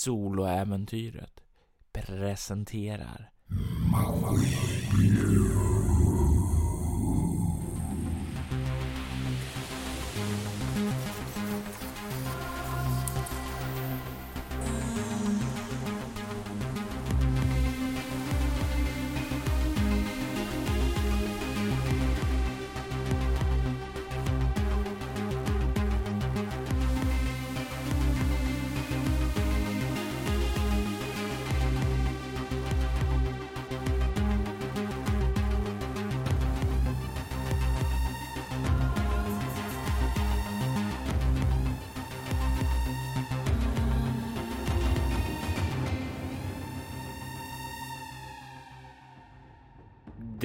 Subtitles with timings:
[0.00, 1.40] Soloäventyret
[1.92, 3.30] presenterar.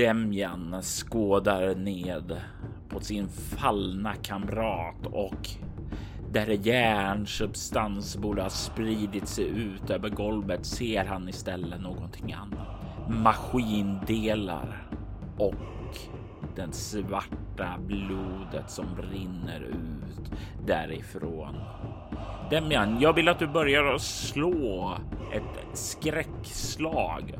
[0.05, 2.41] Demjan skådar ned
[2.89, 5.49] på sin fallna kamrat och
[6.31, 12.67] där järnsubstans borde ha spridit sig ut över golvet ser han istället någonting annat.
[13.09, 14.87] Maskindelar
[15.37, 15.97] och
[16.55, 20.31] den svarta blodet som rinner ut
[20.67, 21.55] därifrån.
[22.49, 24.97] Demjan, jag vill att du börjar slå
[25.33, 27.35] ett skräckslag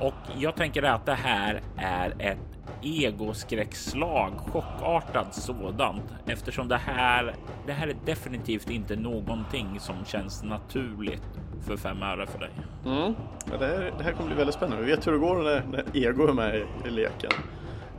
[0.00, 2.38] och jag tänker att det här är ett
[2.82, 7.34] egoskräckslag, chockartat sådant, eftersom det här.
[7.66, 11.22] Det här är definitivt inte någonting som känns naturligt
[11.66, 12.50] för fem öre för dig.
[12.86, 13.14] Mm.
[13.50, 14.84] Ja, det, här, det här kommer bli väldigt spännande.
[14.84, 17.30] Vi vet hur det går när, när ego är med i, i leken.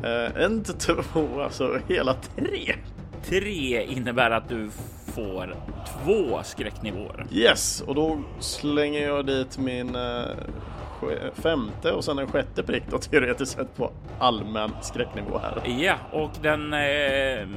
[0.04, 2.76] Uh, en, två, alltså hela tre.
[3.24, 4.70] Tre innebär att du
[5.06, 5.56] får
[5.88, 7.26] två skräcknivåer.
[7.32, 10.26] Yes, och då slänger jag dit min uh,
[11.34, 15.62] femte och sen en sjätte prick då teoretiskt sett på allmän skräcknivå här.
[15.84, 17.48] Ja, och den eh,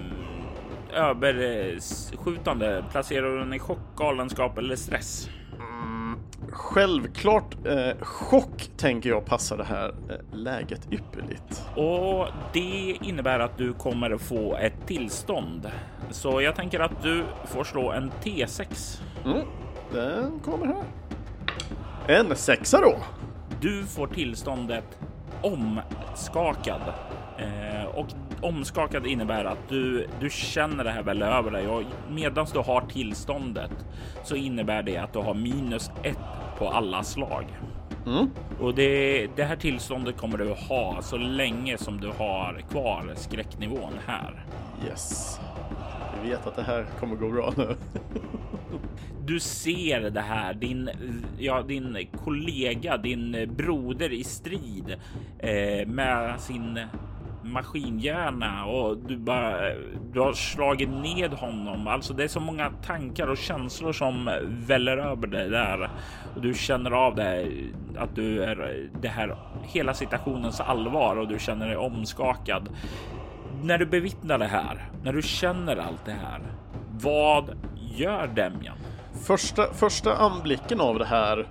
[0.94, 5.28] överskjutande placerar du den i chock, galenskap eller stress?
[5.58, 6.18] Mm,
[6.50, 9.94] självklart eh, chock tänker jag passar det här eh,
[10.32, 11.62] läget ypperligt.
[11.76, 15.70] Och det innebär att du kommer att få ett tillstånd.
[16.10, 19.00] Så jag tänker att du får slå en T6.
[19.24, 19.46] Mm,
[19.92, 20.84] den kommer här.
[22.06, 22.96] En sexa då.
[23.64, 24.98] Du får tillståndet
[25.42, 26.80] omskakad
[27.38, 28.06] eh, och
[28.42, 32.80] omskakad innebär att du, du känner det här väl över dig och medan du har
[32.80, 33.70] tillståndet
[34.24, 36.18] så innebär det att du har minus ett
[36.58, 37.44] på alla slag.
[38.06, 38.30] Mm.
[38.60, 43.92] Och det, det här tillståndet kommer du ha så länge som du har kvar skräcknivån
[44.06, 44.44] här.
[44.86, 45.40] Yes.
[46.24, 47.76] Vet att det här kommer gå bra nu.
[49.26, 50.90] du ser det här, din,
[51.38, 54.96] ja, din kollega, din broder i strid
[55.38, 56.80] eh, med sin
[57.42, 59.74] maskinhjärna och du bara
[60.12, 61.86] du har slagit ned honom.
[61.88, 65.90] Alltså det är så många tankar och känslor som väller över dig där
[66.34, 67.48] och du känner av det
[67.96, 72.68] att du är det här hela situationens allvar och du känner dig omskakad.
[73.64, 76.40] När du bevittnar det här, när du känner allt det här,
[76.90, 77.56] vad
[77.96, 78.76] gör Demjan?
[79.26, 81.48] Första, första anblicken av det här.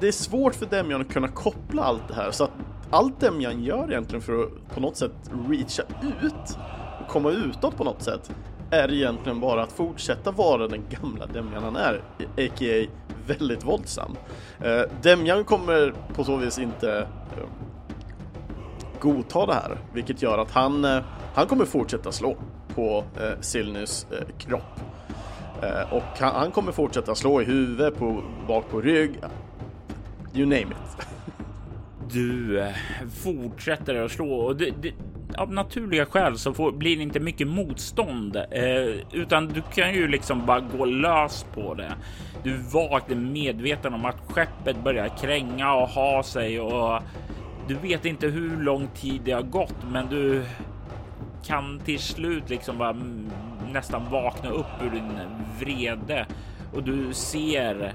[0.00, 2.50] Det är svårt för Demjan att kunna koppla allt det här så att
[2.90, 5.12] allt Demjan gör egentligen för att på något sätt
[5.48, 5.82] reacha
[6.22, 6.58] ut
[7.00, 8.30] och komma utåt på något sätt
[8.70, 12.86] är egentligen bara att fortsätta vara den gamla Demjan han är, a.k.a.
[13.26, 14.16] väldigt våldsam.
[14.60, 16.98] Eh, Demjan kommer på så vis inte
[17.36, 17.44] eh,
[19.00, 21.02] godta det här, vilket gör att han, eh,
[21.34, 22.36] han kommer fortsätta slå
[22.74, 24.80] på eh, Silnys eh, kropp.
[25.62, 29.10] Eh, och han, han, kommer fortsätta slå i huvudet, på, bak på rygg,
[30.34, 31.06] you name it.
[32.12, 32.64] du
[33.22, 34.92] fortsätter att slå och du, du,
[35.36, 40.08] av naturliga skäl så får, blir det inte mycket motstånd eh, utan du kan ju
[40.08, 41.94] liksom bara gå lös på det.
[42.42, 47.02] Du är vagt medveten om att skeppet börjar kränga och ha sig och
[47.70, 50.44] du vet inte hur lång tid det har gått, men du
[51.44, 52.96] kan till slut liksom bara
[53.72, 55.12] nästan vakna upp ur din
[55.60, 56.26] vrede.
[56.74, 57.94] Och du ser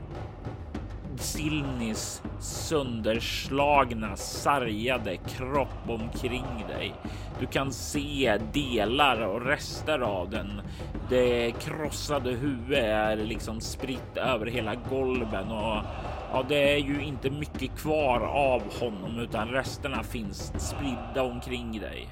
[1.15, 6.93] Silnis sönderslagna, sargade kropp omkring dig.
[7.39, 10.61] Du kan se delar och rester av den.
[11.09, 15.83] Det krossade huvudet är liksom spritt över hela golven och
[16.31, 22.09] ja, det är ju inte mycket kvar av honom utan resterna finns spridda omkring dig.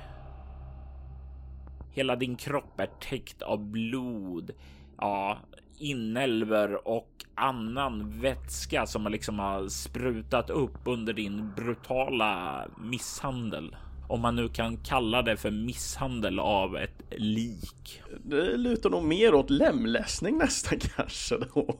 [1.91, 4.51] Hela din kropp är täckt av blod.
[4.97, 5.37] Ja,
[5.83, 13.75] inälvor och annan vätska som liksom har sprutat upp under din brutala misshandel.
[14.07, 18.01] Om man nu kan kalla det för misshandel av ett lik.
[18.23, 21.79] Det lutar nog mer åt lemlästning nästan kanske då.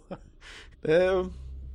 [0.82, 1.26] Det är,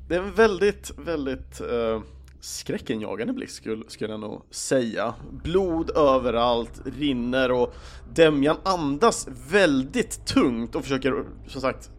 [0.08, 2.02] det är en väldigt, väldigt eh, uh,
[2.40, 5.14] skräckenjagande blick skulle, skulle jag nog säga.
[5.42, 7.75] Blod överallt, rinner och
[8.14, 11.90] Demjan andas väldigt tungt och försöker som sagt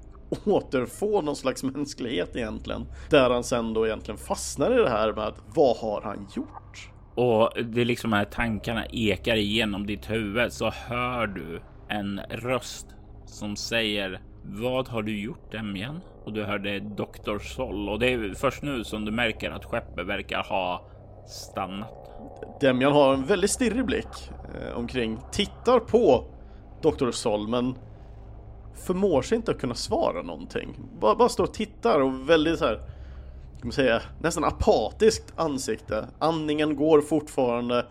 [0.46, 2.86] återfå någon slags mänsklighet egentligen.
[3.10, 6.92] Där han sen då egentligen fastnar i det här med att vad har han gjort?
[7.16, 12.88] Och det liksom här tankarna ekar igenom ditt huvud så hör du en röst
[13.26, 16.02] som säger Vad har du gjort Demjan?
[16.26, 17.38] Och du hörde Dr.
[17.40, 20.90] Sol och det är först nu som du märker att skeppet verkar ha
[21.28, 22.10] stannat.
[22.62, 24.32] Demjan har en väldigt stirrig blick
[24.62, 26.26] eh, omkring, tittar på
[26.82, 27.12] Dr.
[27.12, 27.76] Sol men
[28.86, 30.76] förmår sig inte att kunna svara någonting.
[31.00, 36.08] Bara, bara står och tittar och väldigt så här, kan man säga, nästan apatiskt ansikte.
[36.20, 37.86] Andningen går fortfarande,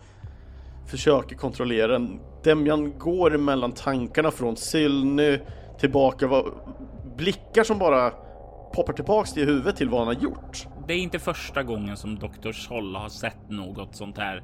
[0.87, 2.19] försöker kontrollera den.
[2.43, 5.39] Demjan går mellan tankarna från Sylny
[5.79, 6.43] tillbaka,
[7.17, 8.11] blickar som bara
[8.73, 10.67] poppar tillbaks till huvudet till vad han har gjort.
[10.87, 12.51] Det är inte första gången som Dr.
[12.51, 14.43] Scholl har sett något sånt här.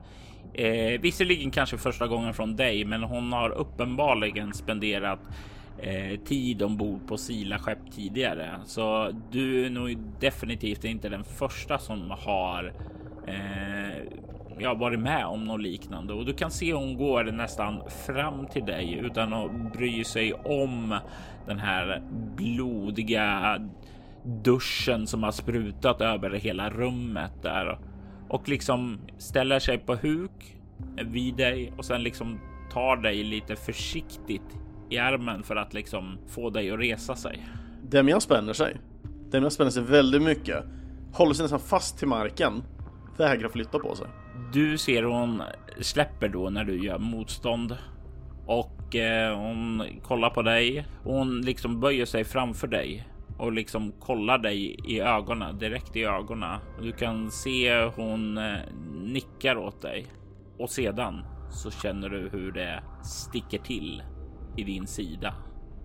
[0.54, 5.20] Eh, visserligen kanske första gången från dig, men hon har uppenbarligen spenderat
[5.80, 8.60] eh, tid ombord på Sila-skepp tidigare.
[8.66, 12.74] Så du är nog definitivt inte den första som har
[13.28, 14.04] eh,
[14.60, 18.66] jag varit med om något liknande och du kan se hon går nästan fram till
[18.66, 21.00] dig utan att bry sig om
[21.48, 22.02] den här
[22.36, 23.60] blodiga
[24.24, 27.80] duschen som har sprutat över hela rummet där
[28.30, 30.58] och liksom ställer sig på huk
[31.06, 32.40] vid dig och sen liksom
[32.72, 34.60] tar dig lite försiktigt
[34.90, 37.48] i armen för att liksom få dig att resa sig.
[37.84, 38.78] Demian spänner sig.
[39.32, 40.64] Demian spänner sig väldigt mycket.
[41.14, 42.64] Håller sig nästan fast till marken.
[43.18, 44.08] Vägrar flytta på sig.
[44.54, 45.42] Du ser hon
[45.82, 47.78] släpper då när du gör motstånd
[48.46, 50.86] och eh, hon kollar på dig.
[51.04, 53.08] Hon liksom böjer sig framför dig
[53.38, 56.60] och liksom kollar dig i ögonen direkt i ögonen.
[56.82, 58.60] Du kan se hon eh,
[59.02, 60.06] nickar åt dig
[60.60, 64.04] och sedan så känner du hur det sticker till
[64.58, 65.34] i din sida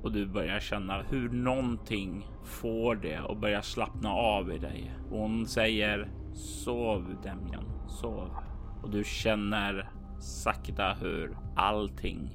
[0.02, 4.92] och du börjar känna hur någonting får det och börjar slappna av i dig.
[5.10, 8.30] Hon säger sov Demjan, sov
[8.82, 9.90] och du känner
[10.20, 12.30] sakta hur allting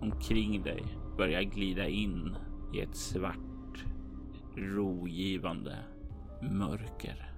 [0.00, 0.82] omkring dig
[1.16, 2.36] börjar glida in
[2.74, 3.84] i ett svart,
[4.56, 5.76] rogivande
[6.42, 7.32] mörker.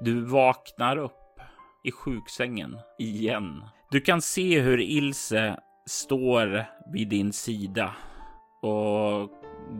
[0.00, 1.40] Du vaknar upp
[1.84, 3.64] i sjuksängen igen.
[3.90, 5.56] Du kan se hur Ilse
[5.86, 7.94] står vid din sida
[8.62, 9.30] och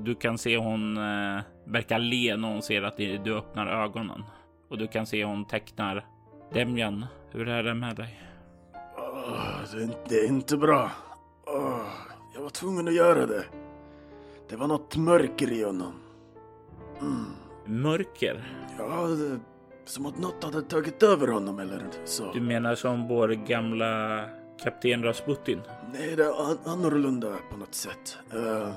[0.04, 4.24] du kan se hon eh, verkar le när hon ser att du öppnar ögonen
[4.70, 6.06] och du kan se hon tecknar
[6.52, 7.06] Demjan.
[7.30, 8.20] Hur är det med dig?
[8.96, 10.90] Oh, det, det, är inte bra.
[11.46, 11.86] Oh,
[12.34, 13.44] jag var tvungen att göra det.
[14.48, 15.92] Det var något mörker i honom.
[17.00, 17.82] Mm.
[17.82, 18.44] Mörker?
[18.78, 19.40] Ja, det,
[19.84, 22.32] som att något hade tagit över honom eller så.
[22.32, 24.24] Du menar som vår gamla
[24.62, 25.60] kapten Rasputin?
[25.92, 28.18] Nej, det är annorlunda på något sätt.
[28.34, 28.72] Uh,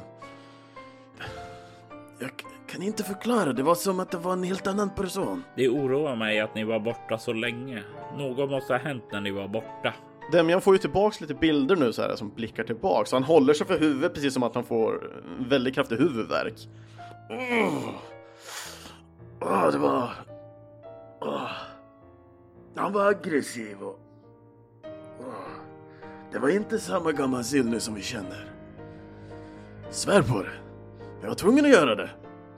[2.19, 2.31] jag
[2.67, 5.43] kan inte förklara, det var som att det var en helt annan person.
[5.55, 7.83] Det oroar mig att ni var borta så länge.
[8.17, 9.93] Något måste ha hänt när ni var borta.
[10.31, 13.11] Demjan får ju tillbaks lite bilder nu så här som blickar tillbaks.
[13.11, 16.53] Han håller sig för huvudet precis som att han får väldigt kraftig huvudvärk.
[17.29, 17.89] Oh.
[19.41, 20.09] Oh, det var...
[21.21, 21.51] Oh.
[22.75, 23.99] Han var aggressiv och...
[26.31, 28.51] Det var inte samma gamla Silny som vi känner.
[29.89, 30.53] Svär på det.
[31.21, 32.09] Jag var tvungen att göra det.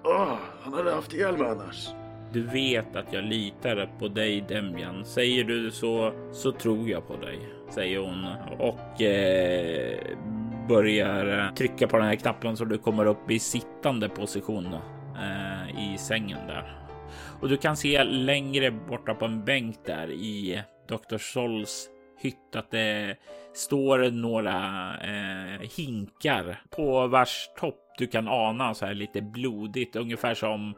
[0.04, 1.90] Åh, han hade haft ihjäl mig annars.
[2.34, 5.06] Du vet att jag litar på dig Demjan.
[5.06, 8.26] Säger du så, så tror jag på dig, säger hon
[8.60, 10.00] och eh,
[10.68, 14.74] börjar eh, trycka på den här knappen så du kommer upp i sittande position
[15.16, 16.78] eh, i sängen där.
[17.42, 21.18] Och du kan se längre borta på en bänk där i Dr.
[21.18, 23.16] Sols hytt att det
[23.58, 24.56] står några
[24.98, 30.74] eh, hinkar på vars topp du kan ana så här lite blodigt, ungefär som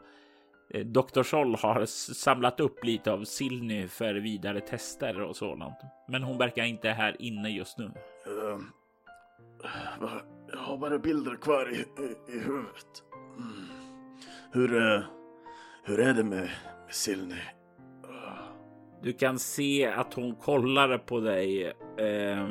[0.70, 1.22] eh, Dr.
[1.22, 5.76] Sol har samlat upp lite av Silny för vidare tester och sådant.
[6.08, 7.84] Men hon verkar inte här inne just nu.
[7.84, 8.60] Uh,
[10.52, 13.02] jag har bara bilder kvar i, i, i huvudet.
[13.38, 13.66] Mm.
[14.52, 15.04] Hur, uh,
[15.84, 16.50] hur är det med,
[16.86, 17.40] med Silny?
[19.02, 21.66] Du kan se att hon kollar på dig,
[21.98, 22.48] eh,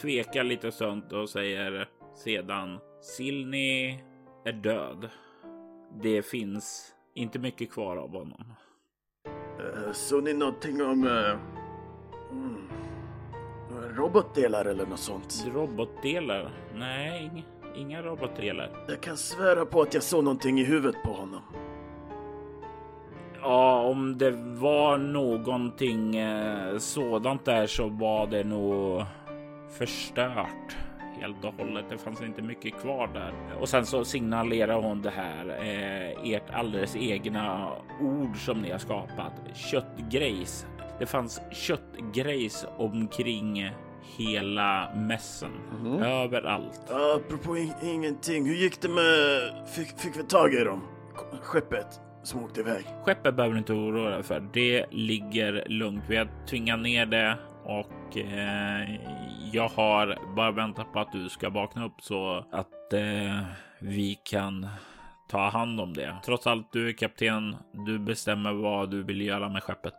[0.00, 1.88] tvekar lite sånt och säger
[2.24, 4.04] sedan Silni
[4.44, 5.08] är död.
[6.02, 8.44] Det finns inte mycket kvar av honom.
[9.60, 11.06] Uh, så ni någonting om...
[11.06, 11.36] Uh,
[13.96, 15.46] robotdelar eller något sånt.
[15.54, 16.50] Robotdelar?
[16.74, 17.42] Nej, inga,
[17.76, 18.70] inga robotdelar.
[18.88, 21.42] Jag kan svära på att jag såg någonting i huvudet på honom.
[23.48, 29.02] Ja, om det var någonting eh, sådant där så var det nog
[29.78, 30.76] förstört
[31.20, 31.84] helt och hållet.
[31.90, 33.32] Det fanns inte mycket kvar där.
[33.60, 37.68] Och sen så signalerar hon det här, eh, ert alldeles egna
[38.00, 39.32] ord som ni har skapat.
[39.54, 40.66] Köttgrejs.
[40.98, 43.70] Det fanns köttgrejs omkring
[44.18, 45.50] hela mässen.
[46.02, 46.90] Överallt.
[47.16, 49.40] Apropå in- ingenting, hur gick det med...
[49.68, 50.80] Fick, fick vi tag i dem?
[51.42, 52.84] Skeppet som åkte iväg?
[53.04, 54.48] Skeppet behöver du inte oroa dig för.
[54.52, 56.04] Det ligger lugnt.
[56.08, 58.94] Vi har tvingat ner det och eh,
[59.52, 63.40] jag har bara väntat på att du ska vakna upp så att eh,
[63.78, 64.66] vi kan
[65.28, 66.16] ta hand om det.
[66.24, 67.56] Trots allt, du är kapten.
[67.86, 69.94] Du bestämmer vad du vill göra med skeppet.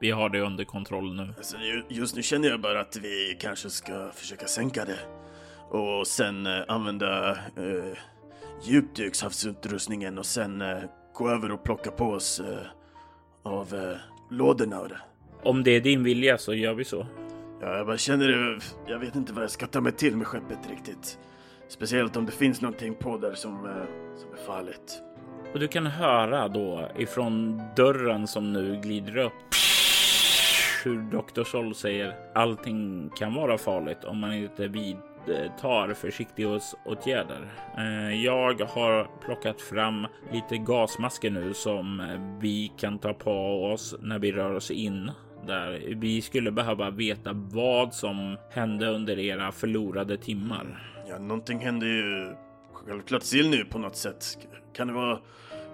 [0.00, 1.34] Vi har det under kontroll nu.
[1.36, 4.98] Alltså, ju- just nu känner jag bara att vi kanske ska försöka sänka det.
[5.78, 7.98] Och sen eh, använda eh,
[8.64, 10.78] djupdykshavsutrustningen och sen eh,
[11.14, 12.66] gå över och plocka på oss eh,
[13.42, 13.96] av eh,
[14.30, 15.00] lådorna och det.
[15.42, 17.06] Om det är din vilja så gör vi så.
[17.60, 18.60] Ja, jag bara känner det.
[18.86, 21.18] Jag vet inte vad jag ska ta mig till med skeppet riktigt.
[21.68, 25.02] Speciellt om det finns någonting på där som, eh, som är farligt.
[25.52, 29.32] Och du kan höra då ifrån dörren som nu glider upp
[30.84, 31.44] hur Dr.
[31.44, 35.13] Sol säger allting kan vara farligt om man inte vidtar
[35.94, 37.48] försiktighetsåtgärder.
[37.78, 42.02] Eh, Jag har plockat fram lite gasmasker nu som
[42.40, 45.10] vi kan ta på oss när vi rör oss in
[45.46, 45.94] där.
[45.96, 50.92] Vi skulle behöva veta vad som hände under era förlorade timmar.
[51.08, 52.34] Ja, någonting händer ju
[52.72, 54.24] självklart nu på något sätt.
[54.72, 55.18] Kan det vara...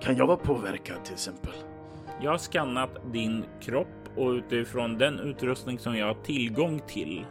[0.03, 1.53] Kan jag vara påverkad till exempel?
[2.23, 7.25] Jag har skannat din kropp och utifrån den utrustning som jag har tillgång till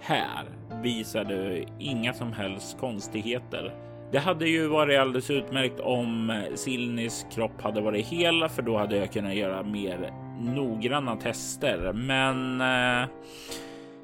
[0.00, 0.44] här
[0.82, 3.74] visar du inga som helst konstigheter.
[4.12, 8.96] Det hade ju varit alldeles utmärkt om Silnis kropp hade varit hel, för då hade
[8.96, 11.92] jag kunnat göra mer noggranna tester.
[11.92, 13.08] Men eh,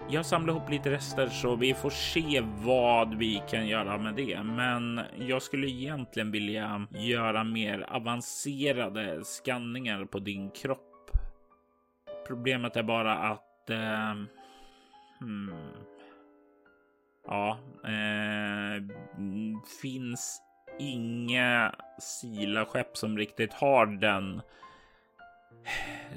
[0.08, 4.42] jag samlar ihop lite rester så vi får se vad vi kan göra med det.
[4.42, 11.10] Men jag skulle egentligen vilja göra mer avancerade skanningar på din kropp.
[12.26, 13.70] Problemet är bara att...
[13.70, 14.12] Eh,
[15.20, 15.54] hmm,
[17.26, 18.82] ja, eh,
[19.82, 20.40] finns
[20.78, 24.42] inga Sila-skepp som riktigt har den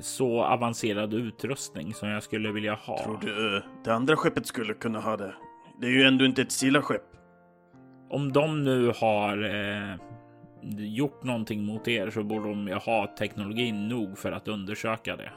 [0.01, 3.03] så avancerad utrustning som jag skulle vilja ha.
[3.03, 5.33] Tror du det andra skeppet skulle kunna ha det?
[5.81, 7.03] Det är ju ändå inte ett Sila-skepp.
[8.09, 9.95] Om de nu har eh,
[10.77, 15.31] gjort någonting mot er så borde de ju ha teknologin nog för att undersöka det.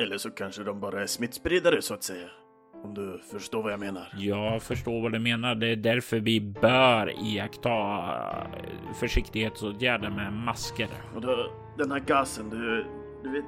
[0.00, 2.28] Eller så kanske de bara är smittspridare så att säga.
[2.82, 4.08] Om du förstår vad jag menar.
[4.16, 5.54] Jag förstår vad du menar.
[5.54, 8.04] Det är därför vi bör iaktta
[9.00, 10.88] försiktighetsåtgärder med masker.
[11.14, 12.86] Och då, den här gasen, du,
[13.22, 13.44] du vet...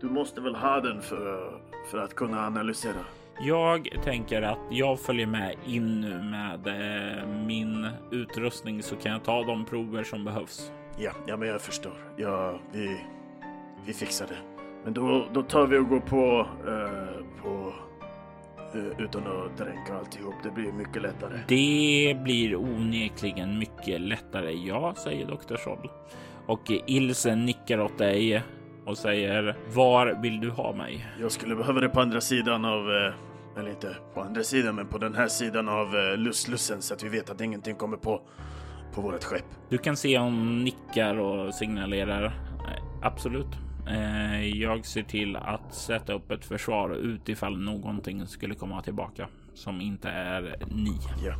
[0.00, 3.04] Du måste väl ha den för, för att kunna analysera?
[3.42, 9.24] Jag tänker att jag följer med in nu med eh, min utrustning så kan jag
[9.24, 10.72] ta de prover som behövs.
[10.98, 11.92] Ja, ja men jag förstår.
[12.16, 13.00] Ja, vi,
[13.86, 14.59] vi fixar det.
[14.84, 17.72] Men då, då tar vi och går på, eh, på
[18.74, 20.34] eh, utan att dränka alltihop.
[20.42, 21.38] Det blir mycket lättare.
[21.48, 24.52] Det blir onekligen mycket lättare.
[24.52, 25.56] Ja, säger Dr.
[25.56, 25.90] Scholl.
[26.46, 28.42] Och Ilse nickar åt dig
[28.86, 31.06] och säger var vill du ha mig?
[31.20, 34.86] Jag skulle behöva det på andra sidan av, eh, eller inte på andra sidan, men
[34.86, 38.22] på den här sidan av eh, Lusslussen så att vi vet att ingenting kommer på,
[38.94, 39.44] på vårt skepp.
[39.68, 42.32] Du kan se hon nickar och signalerar.
[43.02, 43.69] Absolut.
[43.90, 49.80] Eh, Jag ser till att sätta upp ett försvar utifall någonting skulle komma tillbaka som
[49.80, 50.98] inte är ni.
[51.24, 51.34] Ja.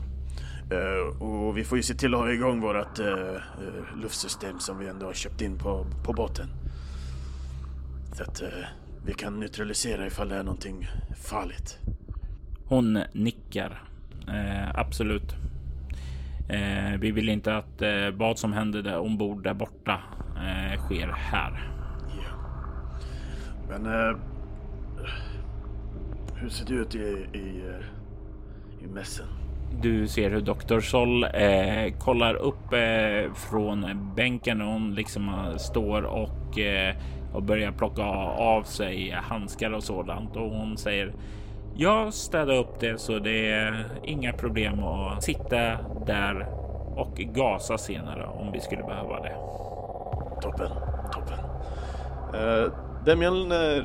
[0.76, 3.36] Eh, och vi får ju se till att ha igång vårt uh,
[4.02, 6.46] luftsystem som vi ändå har köpt in på, på båten.
[8.12, 8.48] Så att eh,
[9.06, 11.78] vi kan neutralisera ifall det är någonting farligt.
[12.64, 13.82] Hon nickar.
[14.28, 15.34] Eh, absolut.
[16.48, 20.00] Eh, vi vill inte att eh, vad som händer där ombord där borta
[20.36, 21.79] eh, sker här.
[23.70, 24.16] Men eh,
[26.34, 27.62] hur ser det ut i, i,
[28.84, 29.26] i mässen?
[29.82, 30.80] Du ser hur Dr.
[30.80, 36.94] Sol eh, kollar upp eh, från bänken och hon liksom eh, står och, eh,
[37.34, 41.12] och börjar plocka av sig handskar och sådant och hon säger
[41.76, 46.46] jag städar upp det så det är inga problem att sitta där
[46.96, 49.34] och gasa senare om vi skulle behöva det.
[50.42, 50.70] Toppen,
[51.12, 51.38] toppen.
[52.34, 52.72] Eh,
[53.04, 53.82] Demian eh, eh,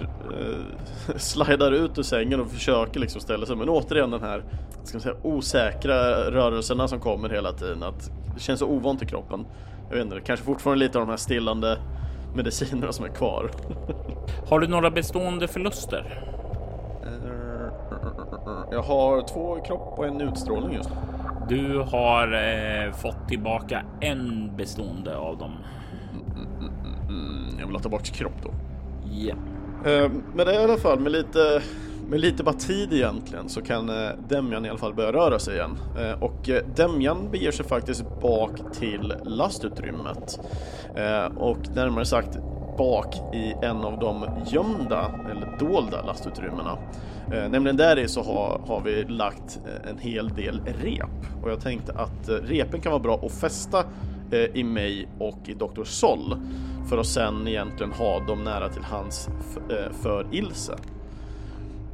[1.15, 4.43] slidar ut ur sängen och försöker liksom ställa sig men återigen den här
[4.84, 7.84] ska man säga, osäkra rörelserna som kommer hela tiden.
[7.84, 9.45] Att det känns så ovant i kroppen.
[9.89, 11.77] Jag vet inte, kanske fortfarande lite av de här stillande
[12.36, 13.51] medicinerna som är kvar.
[14.50, 16.22] Har du några bestående förluster?
[18.72, 20.89] Jag har två kropp och en utstrålning just.
[21.50, 25.51] Du har eh, fått tillbaka en bestående av dem.
[27.10, 28.50] Mm, jag vill ha bort kropp då.
[29.15, 29.38] Yeah.
[29.86, 31.62] Eh, men det är i alla fall med lite,
[32.10, 35.55] med lite bara tid egentligen så kan eh, Demjan i alla fall börja röra sig
[35.55, 35.77] igen.
[36.00, 40.39] Eh, och eh, Demjan beger sig faktiskt bak till lastutrymmet.
[40.95, 42.38] Eh, och närmare sagt
[42.77, 46.77] bak i en av de gömda eller dolda lastutrymmena.
[47.34, 51.51] Eh, nämligen där i så har, har vi lagt eh, en hel del rep och
[51.51, 53.84] jag tänkte att eh, repen kan vara bra att fästa
[54.31, 55.84] eh, i mig och i Dr.
[55.84, 56.38] Sol
[56.89, 59.29] för att sen egentligen ha dem nära till hands
[59.69, 60.75] eh, för Ilse.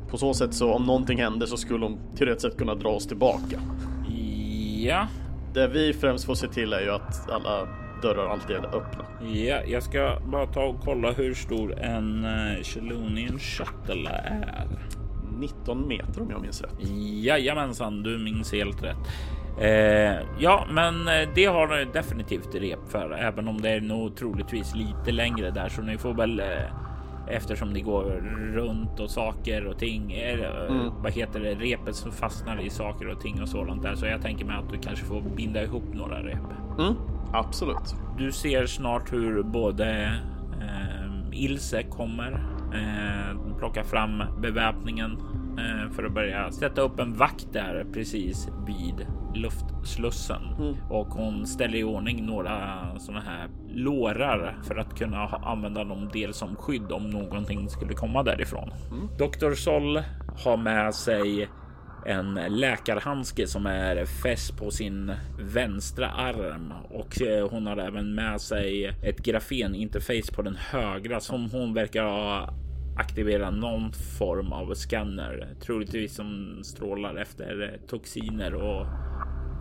[0.10, 3.08] På så sätt så om någonting händer så skulle de teoretiskt sett kunna dra oss
[3.08, 3.60] tillbaka.
[4.84, 5.08] Ja,
[5.54, 7.68] Det vi främst får se till är ju att alla
[8.02, 9.06] dörrar alltid är öppna.
[9.34, 12.26] ja, jag ska bara ta och kolla hur stor en
[12.64, 14.68] Chelonian Shuttle är.
[15.40, 16.76] 19 meter om jag minns rätt.
[17.24, 18.98] Jajamensan, du minns helt rätt.
[19.60, 24.16] Eh, ja, men eh, det har ni definitivt rep för, även om det är nog
[24.16, 26.46] troligtvis lite längre där, så ni får väl eh,
[27.28, 28.04] eftersom det går
[28.54, 30.12] runt och saker och ting.
[30.14, 30.40] Eh,
[30.70, 30.90] Mm.
[31.04, 31.54] Vad heter det?
[31.56, 34.70] Repet som fastnar i saker och ting och sådant där, så jag tänker mig att
[34.70, 36.40] du kanske får binda ihop några rep.
[36.80, 36.94] Mm,
[37.34, 37.96] absolut.
[38.18, 40.04] Du ser snart hur både
[40.62, 42.32] eh, Ilse kommer
[42.74, 45.18] eh, plocka fram beväpningen
[45.96, 50.76] för att börja sätta upp en vakt där precis vid luftslussen Mm.
[50.90, 56.38] och hon ställer i ordning några sådana här lårar för att kunna använda dem dels
[56.38, 58.72] som skydd om någonting skulle komma därifrån.
[58.92, 59.08] Mm.
[59.18, 59.54] Dr.
[59.54, 60.02] Sol
[60.46, 61.50] har med sig
[62.06, 68.42] en läkarhandske som är fäst på sin vänstra arm och eh, hon har även med
[68.42, 72.50] sig ett grafeninterface på den högra som hon verkar ha
[73.02, 78.86] aktiverat någon form av scanner, troligtvis som strålar efter toxiner och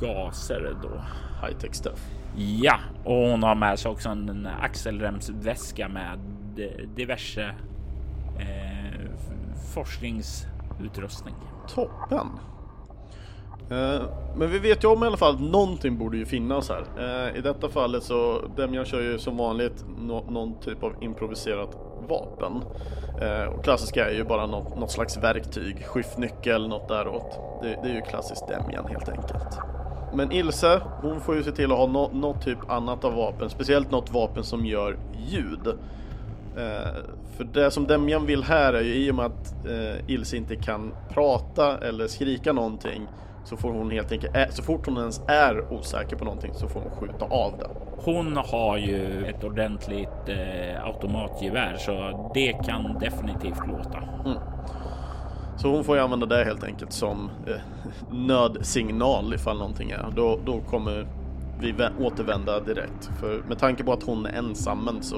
[0.01, 1.03] gaser då.
[1.47, 2.07] High tech stuff.
[2.37, 6.19] Ja, och hon har med sig också en axelremsväska med
[6.97, 7.55] diverse
[8.39, 9.01] eh,
[9.75, 11.35] forskningsutrustning.
[11.75, 12.27] Toppen.
[13.71, 14.03] Eh,
[14.37, 16.85] men vi vet ju om i alla fall att någonting borde ju finnas här.
[16.99, 21.77] Eh, I detta fallet så Demjan kör ju som vanligt nå- någon typ av improviserat
[22.09, 22.63] vapen.
[23.21, 27.39] Eh, och klassiska är ju bara något, något slags verktyg, skiftnyckel, något däråt.
[27.63, 29.59] Det, det är ju klassiskt Demjan helt enkelt.
[30.15, 33.51] Men Ilse, hon får ju se till att ha nå- något typ annat av vapen,
[33.51, 34.97] speciellt något vapen som gör
[35.29, 35.67] ljud.
[36.57, 36.95] Eh,
[37.37, 40.57] för det som Demjan vill här är ju i och med att eh, Ilse inte
[40.57, 43.07] kan prata eller skrika någonting
[43.45, 46.69] så får hon helt enkelt, ä- så fort hon ens är osäker på någonting så
[46.69, 47.67] får hon skjuta av det.
[48.05, 53.99] Hon har ju ett ordentligt eh, automatgevär så det kan definitivt låta.
[55.57, 57.55] Så hon får ju använda det helt enkelt som eh,
[58.11, 60.07] nödsignal ifall någonting är.
[60.17, 61.07] Då, då kommer
[61.61, 63.11] vi vä- återvända direkt.
[63.21, 65.17] För med tanke på att hon är ensammen så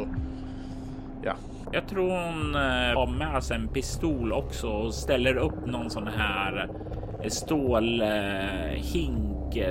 [1.23, 1.33] ja,
[1.73, 6.09] Jag tror hon eh, har med sig en pistol också och ställer upp någon sån
[6.09, 6.69] här
[7.31, 9.23] stålhink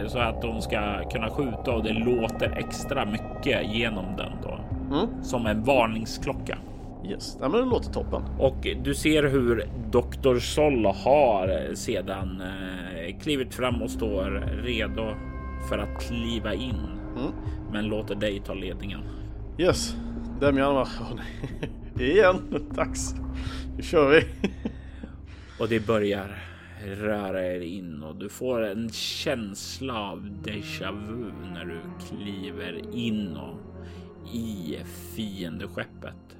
[0.08, 4.60] så att hon ska kunna skjuta och det låter extra mycket genom den då.
[4.96, 5.24] Mm.
[5.24, 6.58] Som en varningsklocka.
[7.06, 8.22] yes, ja, men det låter toppen.
[8.40, 10.40] Och du ser hur Dr.
[10.40, 15.14] Sol har sedan eh, klivit fram och står redo
[15.70, 17.00] för att kliva in.
[17.18, 17.32] Mm.
[17.72, 19.00] Men låter dig ta ledningen.
[19.58, 19.96] Yes,
[20.40, 21.18] Demian bara, åh
[21.96, 23.16] nej, igen, dags,
[23.78, 24.26] nu kör vi.
[25.60, 26.51] Och det börjar
[26.86, 33.38] röra er in och du får en känsla av déjà vu när du kliver in
[33.38, 33.58] och
[34.34, 34.78] i
[35.15, 36.38] fiendeskeppet.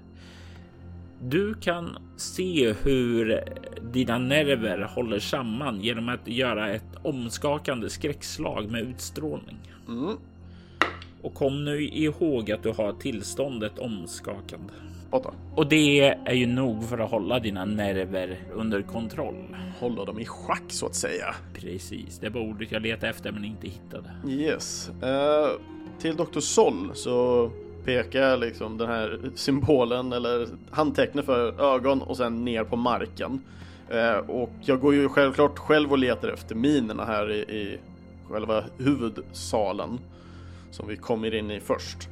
[1.24, 3.44] Du kan se hur
[3.94, 9.58] dina nerver håller samman genom att göra ett omskakande skräckslag med utstrålning.
[9.88, 10.18] Mm.
[11.22, 14.74] Och kom nu ihåg att du har tillståndet omskakande.
[15.12, 15.34] Åtta.
[15.56, 19.56] Och det är ju nog för att hålla dina nerver under kontroll.
[19.80, 21.36] Hålla dem i schack så att säga.
[21.54, 24.12] Precis, det var ordet jag letade efter men inte hittade.
[24.28, 24.90] Yes.
[25.02, 25.48] Eh,
[26.00, 26.40] till Dr.
[26.40, 27.50] Sol så
[27.86, 33.42] pekar jag liksom den här symbolen eller handtecknet för ögon och sen ner på marken.
[33.90, 37.78] Eh, och jag går ju självklart själv och letar efter minerna här i, i
[38.30, 40.00] själva huvudsalen
[40.72, 42.11] som vi kommer in i först.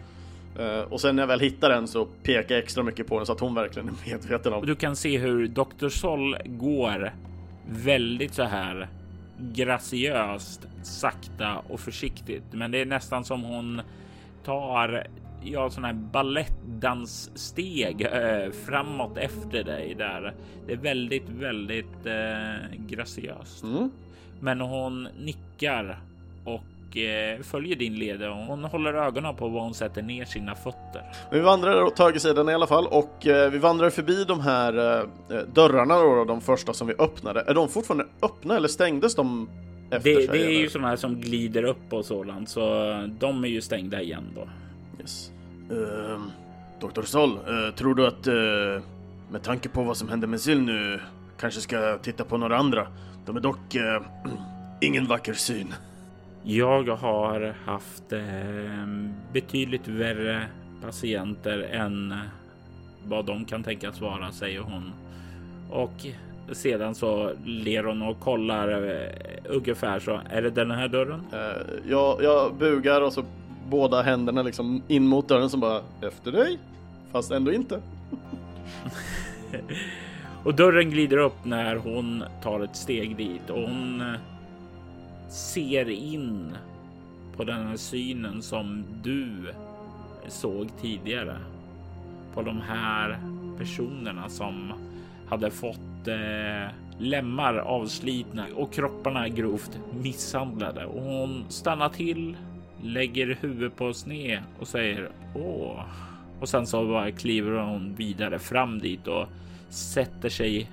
[0.57, 3.25] Eh, och sen när jag väl hittar den så pekar jag extra mycket på den
[3.25, 4.65] så att hon verkligen är medveten om.
[4.65, 5.89] Du kan se hur Dr.
[5.89, 7.13] Sol går
[7.71, 8.87] väldigt så här
[9.39, 12.43] graciöst, sakta och försiktigt.
[12.51, 13.81] Men det är nästan som hon
[14.45, 15.07] tar
[15.43, 20.33] ja, sådana här balettdanssteg eh, framåt efter dig där.
[20.67, 22.55] Det är väldigt, väldigt eh,
[22.87, 23.63] graciöst.
[23.63, 23.91] Mm.
[24.39, 25.99] Men hon nickar
[26.45, 26.63] och
[26.97, 31.03] eh, följer din led och hon håller ögonen på var hon sätter ner sina fötter.
[31.31, 34.99] Vi vandrar åt högersidan i alla fall och eh, vi vandrar förbi de här
[35.31, 37.43] eh, dörrarna då, de första som vi öppnade.
[37.47, 39.49] Är de fortfarande öppna eller stängdes de
[39.91, 40.27] efter Det, sig?
[40.27, 40.59] det är eller?
[40.59, 42.59] ju sådana här som glider upp och sådant, så
[43.19, 44.49] de är ju stängda igen då.
[45.01, 45.31] Yes.
[45.71, 46.31] Ehm,
[46.81, 47.01] Dr.
[47.01, 48.83] Sol, eh, tror du att eh,
[49.31, 50.99] med tanke på vad som hände med Syl nu
[51.39, 52.87] kanske ska titta på några andra?
[53.25, 53.75] De är dock
[54.81, 55.73] ingen vacker syn.
[56.43, 58.87] Jag har haft eh,
[59.33, 60.45] betydligt värre
[60.81, 62.13] patienter än
[63.07, 64.91] vad de kan tänkas vara, säger hon.
[65.69, 66.05] Och
[66.51, 70.21] sedan så ler hon och kollar eh, ungefär så.
[70.29, 71.21] Är det den här dörren?
[71.33, 73.23] Eh, jag, jag bugar och så
[73.69, 76.59] båda händerna liksom in mot dörren som bara efter dig.
[77.11, 77.81] Fast ändå inte.
[80.43, 84.19] Och dörren glider upp när hon tar ett steg dit och hon eh,
[85.29, 86.57] ser in
[87.37, 89.53] på den här synen som du
[90.27, 91.37] såg tidigare.
[92.33, 93.19] På de här
[93.57, 94.73] personerna som
[95.27, 100.85] hade fått eh, lemmar avslitna och kropparna grovt misshandlade.
[100.85, 102.37] Och hon stannar till,
[102.83, 105.83] lägger huvudet på sned och säger åh.
[106.39, 109.27] Och sen så bara kliver hon vidare fram dit och
[109.69, 110.71] sätter sig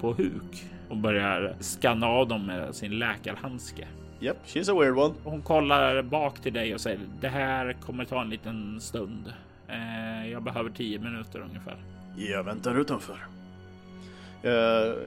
[0.00, 3.86] på huk och börjar skanna av dem med sin läkarhandske.
[4.20, 5.14] Yep, she's a weird one.
[5.24, 9.32] Hon kollar bak till dig och säger det här kommer ta en liten stund.
[9.68, 11.76] Eh, jag behöver tio minuter ungefär.
[12.16, 13.16] Jag väntar utanför.
[14.42, 14.52] Eh,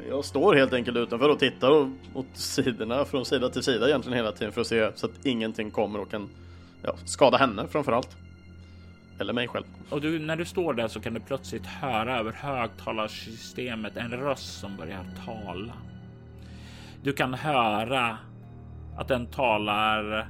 [0.10, 4.18] jag står helt enkelt utanför och tittar och- åt sidorna från sida till sida egentligen
[4.18, 6.30] hela tiden för att se så att ingenting kommer och kan
[6.84, 8.18] ja, skada henne framför allt.
[9.20, 9.66] Eller mig själv.
[9.90, 14.60] Och du, när du står där så kan du plötsligt höra över högtalarsystemet en röst
[14.60, 15.74] som börjar tala.
[17.04, 18.18] Du kan höra
[18.98, 20.28] att den talar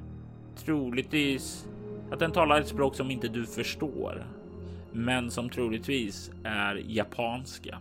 [0.66, 1.68] troligtvis
[2.12, 4.26] att den talar ett språk som inte du förstår,
[4.92, 7.80] men som troligtvis är japanska.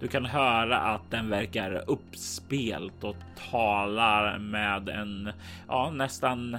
[0.00, 3.16] Du kan höra att den verkar uppspelt och
[3.50, 5.32] talar med en,
[5.68, 6.58] ja, nästan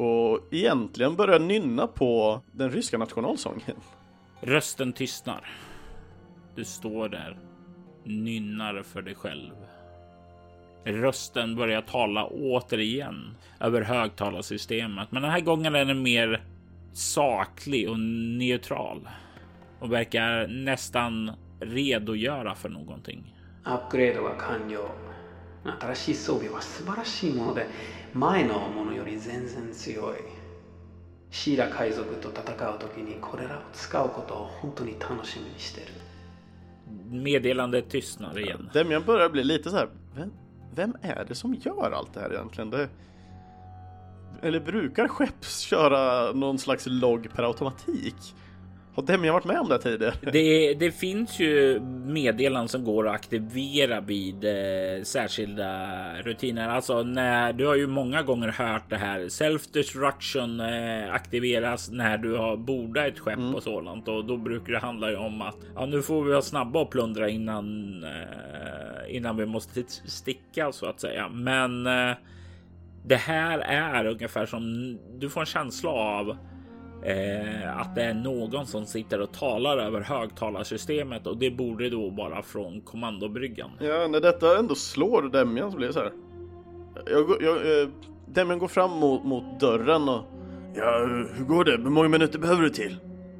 [0.00, 3.76] och egentligen börjar nynna på den ryska nationalsången.
[4.40, 5.48] Rösten tystnar.
[6.54, 7.38] Du står där,
[8.04, 9.52] nynnar för dig själv.
[10.84, 16.44] Rösten börjar tala återigen över högtalarsystemet, men den här gången är den mer
[16.92, 19.08] saklig och neutral
[19.80, 23.32] och verkar nästan redogöra för någonting.
[23.68, 24.88] アップグレードが完了
[25.80, 27.66] 新しい装備は素晴らしいもので
[28.14, 30.18] 前のものより全然強い
[31.30, 35.86] シーラ海賊と戦う時にこれらを使うことを本当に楽しみにしてる
[37.10, 38.70] Meddelandet tystnar igen.
[38.74, 39.88] Demian börjar bli lite så här.
[40.14, 40.32] Vem,
[40.74, 42.70] vem är det som gör allt det här egentligen?
[42.70, 42.88] Det,
[44.42, 48.34] eller brukar skepp köra någon slags logg per automatik?
[48.95, 50.13] Har Demian varit med om det tidigare?
[50.31, 55.87] Det, det finns ju meddelanden som går att aktivera vid eh, särskilda
[56.21, 56.69] rutiner.
[56.69, 59.29] Alltså när du har ju många gånger hört det här.
[59.29, 64.73] Self destruction eh, aktiveras när du har bordat ett skepp och sådant och då brukar
[64.73, 69.15] det handla ju om att ja, nu får vi vara snabba och plundra innan eh,
[69.15, 71.29] innan vi måste sticka så att säga.
[71.29, 72.15] Men eh,
[73.05, 76.37] det här är ungefär som du får en känsla av
[77.03, 82.09] eh, att det är någon som sitter och talar över högtalarsystemet och det borde då
[82.09, 83.69] vara från kommandobryggan.
[83.79, 86.11] Ja, när detta ändå slår Demian så blir det så här.
[87.05, 87.87] Jag, går- jag, eh,
[88.27, 90.23] Demian går fram mot, mot dörren och
[90.75, 91.71] Ja, hur går det?
[91.71, 92.97] Hur många minuter behöver du till?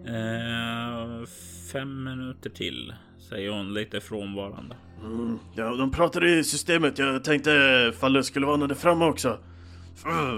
[0.08, 1.26] Eh,
[1.74, 2.94] fem minuter till,
[3.30, 4.76] säger hon lite frånvarande.
[5.04, 7.00] Mm, ja, de pratade i systemet.
[7.00, 7.52] Jag tänkte
[7.94, 9.38] ifall det skulle vara någon där framme också.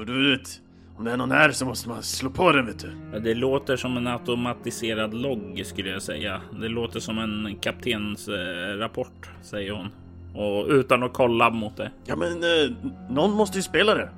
[0.07, 0.49] Du vet,
[0.97, 2.91] om det är någon här så måste man slå på den vet du.
[3.13, 6.41] Ja, det låter som en automatiserad logg skulle jag säga.
[6.61, 9.89] Det låter som en kaptens eh, rapport, säger hon.
[10.35, 11.91] Och utan att kolla mot det.
[12.05, 12.75] Ja men eh,
[13.09, 14.09] någon måste ju spela det.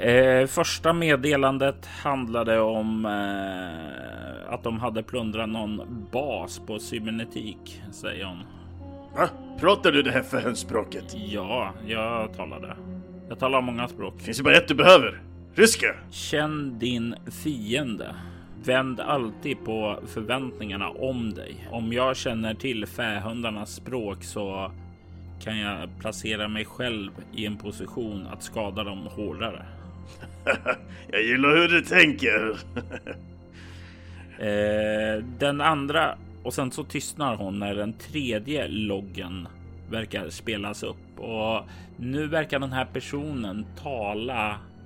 [0.00, 8.24] Eh, första meddelandet handlade om eh, att de hade plundrat någon bas på cybernetik, säger
[8.24, 8.42] hon.
[9.16, 9.28] Va?
[9.60, 11.14] Pratar du det här förhönsspråket?
[11.14, 12.76] Ja, jag talar det.
[13.28, 14.20] Jag talar många språk.
[14.20, 15.31] Finns ju bara ett du behöver.
[15.54, 15.94] Ryska!
[16.10, 18.14] Känn din fiende.
[18.64, 21.68] Vänd alltid på förväntningarna om dig.
[21.70, 24.72] Om jag känner till fähundarnas språk så
[25.44, 29.66] kan jag placera mig själv i en position att skada dem hårdare.
[31.10, 32.56] jag gillar hur du tänker.
[34.38, 39.48] eh, den andra och sen så tystnar hon när den tredje loggen
[39.90, 41.60] verkar spelas upp och
[41.96, 44.58] nu verkar den här personen tala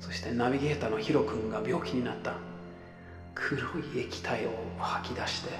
[0.00, 2.34] そしてナビゲーターのヒロ君が病気になった
[3.34, 5.50] 黒い液体を吐き出して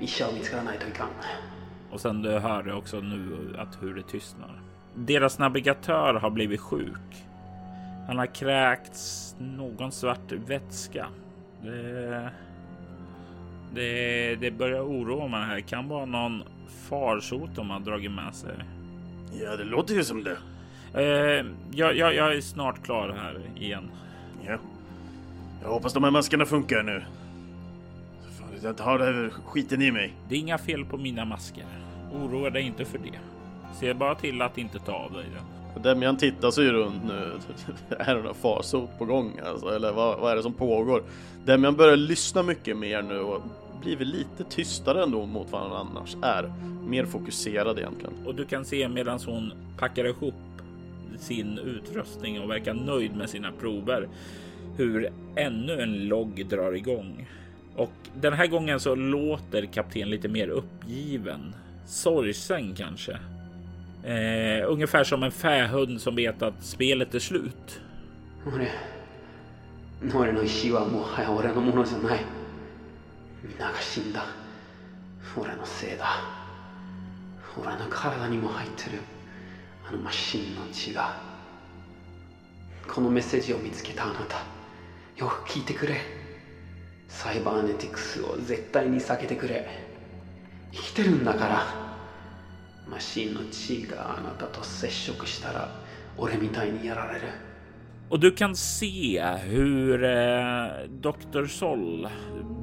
[0.00, 1.08] 医者を見つからないといかん
[1.90, 4.60] Och sen du hör det också nu att hur det tystnar.
[4.94, 7.26] Deras navigatör har blivit sjuk.
[8.06, 11.08] Han har kräkts någon svart vätska.
[11.62, 12.30] Det,
[13.74, 15.60] det, det börjar oroa mig här.
[15.60, 16.42] Kan vara någon
[16.88, 18.56] farsot de har dragit med sig.
[19.42, 20.36] Ja, det låter ju som det.
[20.93, 21.01] Eh,
[21.71, 23.91] jag, jag, jag är snart klar här igen.
[24.47, 24.57] Ja.
[25.61, 27.03] Jag hoppas de här maskerna funkar nu.
[28.39, 30.13] Fan, jag har det här skiten i mig.
[30.29, 31.65] Det är inga fel på mina masker.
[32.13, 33.19] Oroa dig inte för det.
[33.79, 35.83] Se bara till att inte ta av dig den.
[35.83, 37.31] Demian tittar sig runt nu.
[37.99, 39.67] är det någon farsot på gång alltså?
[39.67, 41.03] Eller vad, vad är det som pågår?
[41.45, 43.41] Demian börjar lyssna mycket mer nu och
[43.81, 46.53] blivit lite tystare ändå mot vad han annars är.
[46.87, 48.13] Mer fokuserad egentligen.
[48.25, 50.33] Och du kan se medan hon packar ihop
[51.19, 54.07] sin utrustning och verkar nöjd med sina prover
[54.77, 57.27] hur ännu en logg drar igång.
[57.75, 61.55] Och den här gången så låter kapten lite mer uppgiven.
[61.85, 63.11] Sorgsen kanske.
[64.03, 67.81] Eh, ungefär som en fähund som vet att spelet är slut.
[79.91, 81.17] あのマシンの血が
[82.87, 84.37] このメッセージを見つけたあなた
[85.17, 85.97] よく聞いてくれ
[87.09, 89.67] サイバーネティクスを絶対に避けてくれ
[90.71, 91.65] 生きてるんだから
[92.87, 95.69] マシンの血があなたと接触したら
[96.17, 97.27] 俺みたいにやられる
[98.09, 101.47] Och du kan se hur eh, Dr.
[101.47, 102.09] Sol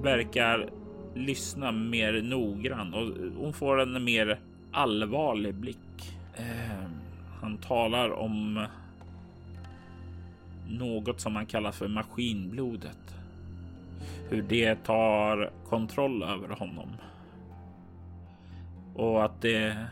[0.03, 0.71] verkar
[1.14, 4.41] lyssna mer noggrant och hon får en mer
[4.73, 6.19] allvarlig blick.
[6.38, 6.88] Eh,
[7.40, 8.66] han talar om
[10.68, 13.14] något som han kallar för maskinblodet.
[14.29, 16.88] Hur det tar kontroll över honom.
[18.94, 19.87] Och att det,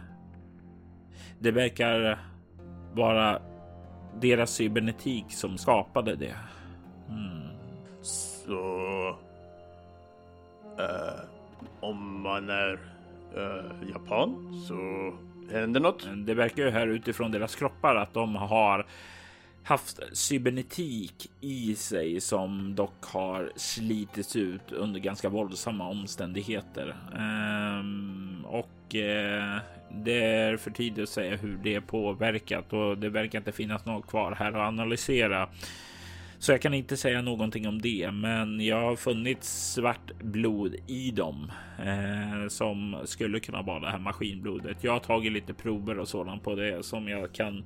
[1.38, 2.18] det verkar
[2.94, 3.42] vara
[4.20, 6.36] deras cybernetik som skapade det.
[7.08, 7.48] Mm.
[8.02, 9.16] Så...
[10.78, 11.20] Äh,
[11.80, 12.78] om man är
[13.36, 15.12] äh, japan så
[15.52, 16.06] händer något.
[16.06, 18.86] Eh, det verkar ju här utifrån deras kroppar att de har
[19.62, 26.96] haft cybernetik i sig som dock har slitits ut under ganska våldsamma omständigheter.
[27.18, 29.58] Ehm, och eh,
[29.90, 33.84] det är för tidigt att säga hur det är påverkat och det verkar inte finnas
[33.84, 35.48] något kvar här att analysera.
[36.38, 41.10] Så jag kan inte säga någonting om det, men jag har funnit svart blod i
[41.10, 44.84] dem eh, som skulle kunna vara det här maskinblodet.
[44.84, 47.64] Jag har tagit lite prover och sådant på det som jag kan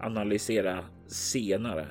[0.00, 1.86] analysera senare.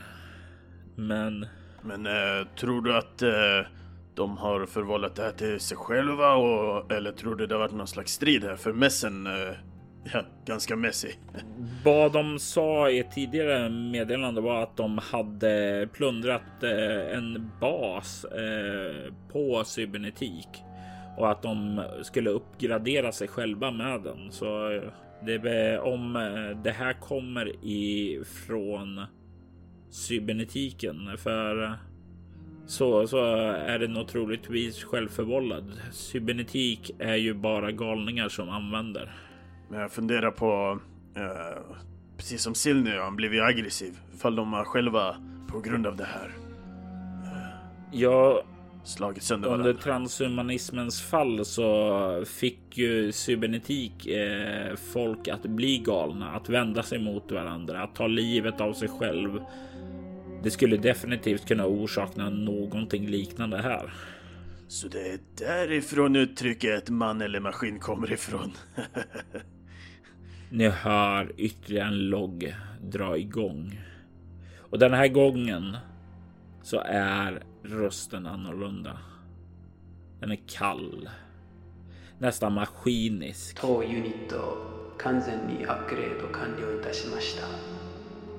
[0.96, 1.46] Men.
[1.82, 3.72] Men eh, tror du att eh,
[4.16, 7.74] de har förvållat det här till sig själva och, eller tror du det har varit
[7.74, 8.56] någon slags strid här?
[8.56, 9.54] För mässen eh,
[10.14, 11.10] ja, ganska messy.
[11.84, 18.26] Vad de sa i ett tidigare meddelande var att de hade plundrat eh, en bas
[18.26, 20.48] eh, på cybernetik
[21.18, 24.32] och att de skulle uppgradera sig själva med den.
[24.32, 24.82] Så eh,
[25.26, 26.14] det, om
[26.64, 29.06] det här kommer ifrån
[29.90, 31.78] cybernetiken för
[32.68, 35.82] så, så är den otroligtvis troligtvis självförvållad.
[35.92, 39.12] Cybernetik är ju bara galningar som använder.
[39.70, 40.80] Men jag funderar på,
[41.16, 41.62] eh,
[42.18, 44.00] precis som Silny, han blev ju aggressiv.
[44.16, 45.16] Ifall de själva
[45.52, 46.32] på grund av det här
[47.92, 48.44] Ja,
[48.84, 49.82] slagit sönder under varandra.
[49.84, 57.32] transhumanismens fall så fick ju cybernetik eh, folk att bli galna, att vända sig mot
[57.32, 59.40] varandra, att ta livet av sig själv.
[60.44, 63.94] Det skulle definitivt kunna orsaka någonting liknande här.
[64.68, 68.52] Så det är därifrån uttrycket man eller maskin kommer ifrån.
[70.55, 73.81] Ni hör ytterligare en logg dra igång.
[74.59, 75.77] Och den här gången
[76.63, 78.99] så är rösten annorlunda.
[80.21, 81.09] Den är kall.
[82.19, 83.61] Nästan maskinisk.
[83.61, 87.47] 当ユニットを完全にアップグレード完了いたしました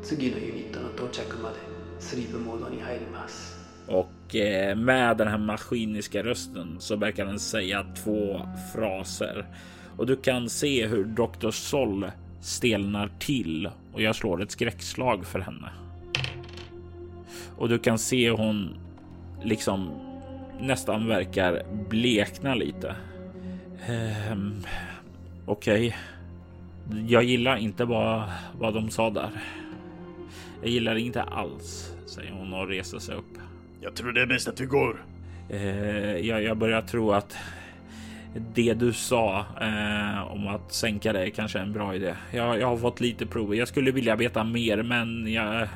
[0.03, 1.55] 次のユニットの到着まで
[1.99, 9.45] スリープモードに入ります Och eh, med den här maskiniska rösten så verkar den säga två fraser.
[9.96, 11.50] och du kan se hur Dr.
[11.50, 15.70] Sol stelnar till och jag slår ett skräckslag för henne.
[17.56, 18.76] Och du kan se hon
[19.42, 19.90] liksom
[20.60, 22.96] nästan verkar blekna lite.
[23.86, 24.54] Ehm,
[25.46, 25.96] Okej.
[27.08, 28.22] Jag gillar inte vad,
[28.58, 29.30] vad de sa där.
[30.62, 33.38] Jag gillar det inte alls, säger hon och reser sig upp.
[33.80, 35.04] Jag tror det är bäst att vi går.
[35.48, 37.36] Eh, jag, jag börjar tro att
[38.54, 42.14] det du sa eh, om att sänka det kanske är en bra idé.
[42.30, 43.56] Jag, jag har fått lite prover.
[43.56, 45.68] Jag skulle vilja veta mer, men jag.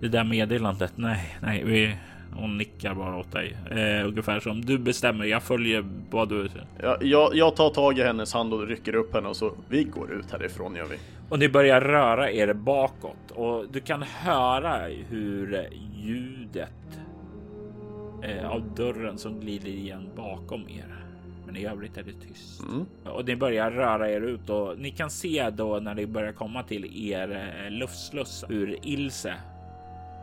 [0.00, 0.92] Det där meddelandet.
[0.96, 1.96] Nej, nej, vi.
[2.34, 5.24] Hon nickar bara åt dig eh, ungefär som du bestämmer.
[5.24, 6.48] Jag följer vad du.
[6.82, 9.84] Jag, jag, jag tar tag i hennes hand och rycker upp henne och så vi
[9.84, 10.96] går ut härifrån gör vi.
[11.28, 17.00] Och ni börjar röra er bakåt och du kan höra hur ljudet
[18.22, 20.95] eh, av dörren som glider igen bakom er.
[21.56, 22.62] Men i övrigt är det tyst.
[22.62, 22.86] Mm.
[23.04, 26.62] Och ni börjar röra er ut och ni kan se då när ni börjar komma
[26.62, 29.34] till er eh, luftsluss hur Ilse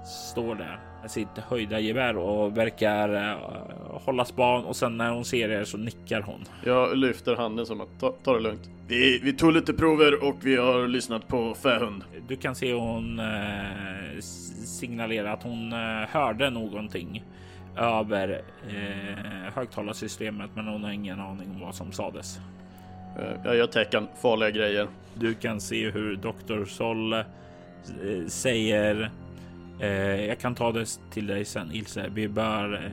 [0.05, 3.37] står där med sitt höjda gevär och verkar eh,
[4.05, 6.43] hålla span och sen när hon ser er så nickar hon.
[6.65, 8.69] Jag lyfter handen som att ta, ta det lugnt.
[8.87, 12.03] Vi, vi tog lite prover och vi har lyssnat på Fähund.
[12.27, 13.19] Du kan se hon
[14.17, 17.23] s- signalera att hon eh, hörde någonting
[17.77, 22.39] över eh, högtalarsystemet, men hon har ingen aning om vad som sades.
[23.19, 24.87] Eh, Jag gör tecken, farliga grejer.
[25.13, 26.65] Du kan se hur Dr.
[26.65, 27.23] Sol eh,
[28.27, 29.11] säger
[29.79, 32.09] eh, Jag kan ta det till dig sen Ilse.
[32.13, 32.91] Vi bör eh,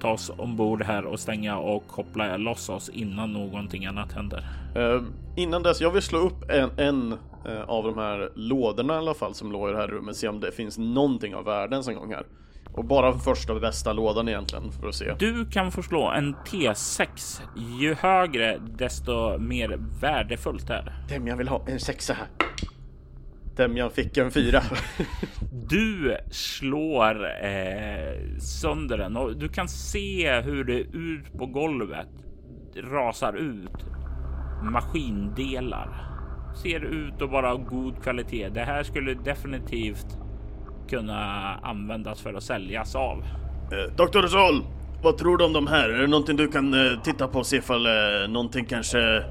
[0.00, 4.44] ta oss ombord här och stänga och koppla loss oss innan någonting annat händer.
[4.76, 5.02] Eh,
[5.36, 7.12] innan dess, jag vill slå upp en, en
[7.46, 10.28] eh, av de här lådorna i alla fall som låg i det här rummet, se
[10.28, 12.24] om det finns någonting av värde ens en gång här.
[12.80, 15.14] Och bara första och bästa lådan egentligen för att se.
[15.18, 17.40] Du kan få slå en T6.
[17.80, 21.14] Ju högre, desto mer värdefullt är det.
[21.14, 22.26] Demjan vill ha en sexa här.
[23.56, 24.62] Demjan fick en fyra.
[25.68, 32.08] Du slår eh, sönder den och du kan se hur det ut på golvet
[32.76, 33.86] rasar ut
[34.62, 36.06] maskindelar.
[36.62, 38.48] Ser ut att vara av god kvalitet.
[38.48, 40.18] Det här skulle definitivt
[40.90, 43.24] kunna användas för att säljas av.
[43.72, 44.26] Eh, Dr.
[44.26, 44.64] Sol,
[45.02, 45.88] vad tror du om de här?
[45.88, 47.92] Är det någonting du kan eh, titta på och se ifall eh,
[48.28, 49.24] någonting kanske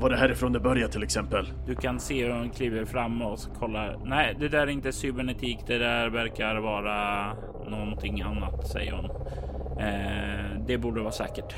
[0.00, 1.46] var det härifrån det började till exempel?
[1.66, 3.98] Du kan se hur hon kliver fram och kollar.
[4.04, 5.58] Nej, det där är inte cybernetik.
[5.66, 7.32] Det där verkar vara
[7.68, 9.04] någonting annat, säger hon.
[9.80, 11.54] Eh, det borde vara säkert.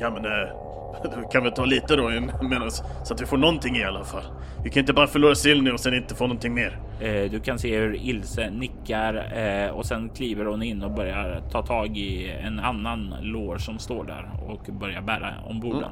[0.00, 2.10] Ja men eh, kan väl ta lite då
[2.42, 2.70] medan,
[3.04, 4.24] så att vi får någonting i alla fall.
[4.64, 6.78] Vi kan inte bara förlora Silny och sen inte få någonting mer.
[7.00, 11.42] Eh, du kan se hur Ilse nickar eh, och sen kliver hon in och börjar
[11.50, 15.90] ta tag i en annan lår som står där och börjar bära ombord den.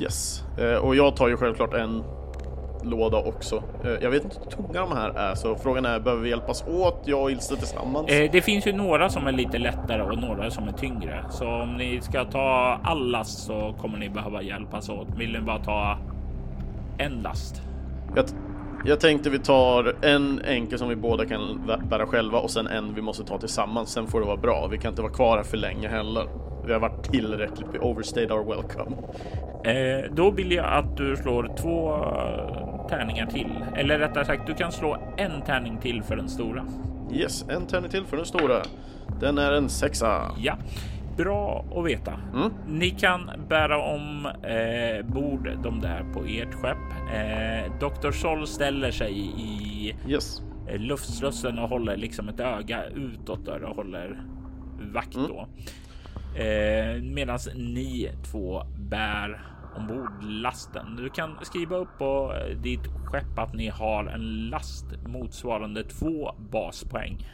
[0.00, 0.42] Yes.
[0.58, 2.02] Eh, och jag tar ju självklart en
[2.84, 3.62] låda också.
[3.84, 6.64] Eh, jag vet inte hur tunga de här är, så frågan är, behöver vi hjälpas
[6.68, 8.08] åt, jag och Ilse tillsammans?
[8.08, 11.24] Eh, det finns ju några som är lite lättare och några som är tyngre.
[11.30, 15.08] Så om ni ska ta all last så kommer ni behöva hjälpas åt.
[15.16, 15.98] Vill ni bara ta
[16.98, 17.62] en last?
[18.16, 18.24] Jag,
[18.84, 22.94] jag tänkte vi tar en enkel som vi båda kan bära själva och sen en
[22.94, 23.90] vi måste ta tillsammans.
[23.90, 24.68] Sen får det vara bra.
[24.70, 26.26] Vi kan inte vara kvar här för länge heller.
[26.66, 27.66] Vi har varit tillräckligt.
[27.72, 28.96] Vi overstayed our welcome.
[29.64, 31.94] Eh, då vill jag att du slår två
[32.88, 33.64] tärningar till.
[33.76, 36.64] Eller rättare sagt, du kan slå en tärning till för den stora.
[37.12, 38.62] Yes, en tärning till för den stora.
[39.20, 40.30] Den är en sexa.
[40.38, 40.56] Ja,
[41.16, 42.12] bra att veta.
[42.68, 46.76] Ni kan bära om eh, bord de där på ert skepp.
[47.14, 48.10] Eh, Dr.
[48.10, 50.42] Sol ställer sig i Yes.
[50.68, 54.22] eh, luftslussen och håller liksom ett öga utåt där och håller
[54.94, 55.28] vakt Mm.
[55.28, 55.46] då.
[56.42, 59.42] Eh, Medan ni två bär
[59.76, 60.96] ombord lasten.
[60.96, 66.34] Du kan skriva upp på eh, ditt skepp att ni har en last motsvarande två
[66.50, 67.26] baspoäng.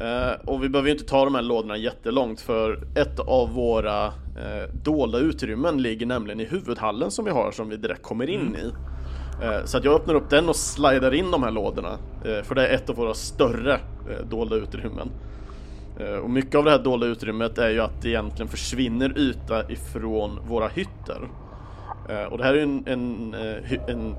[0.00, 4.06] Eh, och vi behöver ju inte ta de här lådorna jättelångt för ett av våra
[4.06, 8.56] eh, dolda utrymmen ligger nämligen i huvudhallen som vi har som vi direkt kommer in
[8.56, 8.72] i.
[9.42, 11.98] Eh, så att jag öppnar upp den och slidar in de här lådorna.
[12.24, 15.10] Eh, för det är ett av våra större eh, dolda utrymmen.
[16.00, 19.70] Eh, och mycket av det här dolda utrymmet är ju att det egentligen försvinner yta
[19.70, 21.28] ifrån våra hytter.
[22.08, 24.16] Eh, och det här är ju en, en, eh, en,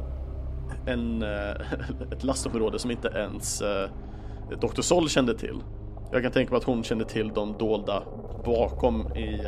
[0.85, 1.23] en,
[2.11, 3.63] ett lastområde som inte ens
[4.61, 4.81] Dr.
[4.81, 5.61] Sol kände till.
[6.11, 8.03] Jag kan tänka mig att hon kände till de dolda
[8.45, 9.45] bakom i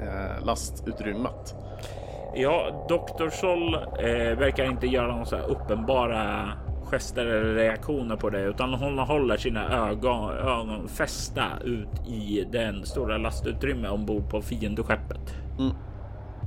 [0.00, 1.54] eh, lastutrymmet.
[2.34, 3.28] Ja, Dr.
[3.28, 6.52] Sol eh, verkar inte göra några så uppenbara
[6.94, 12.86] gester eller reaktioner på det, utan hon håller sina ögon, ögon fästa ut i den
[12.86, 15.34] stora lastutrymme ombord på fiendeskeppet.
[15.58, 15.72] Mm.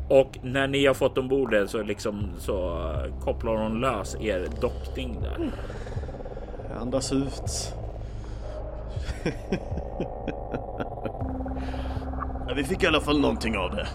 [0.10, 2.92] Och när ni har fått ombord det så liksom så
[3.24, 5.52] kopplar hon lös er dockning där.
[6.82, 7.74] Andas ut.
[12.56, 13.88] Vi fick i alla fall någonting av det.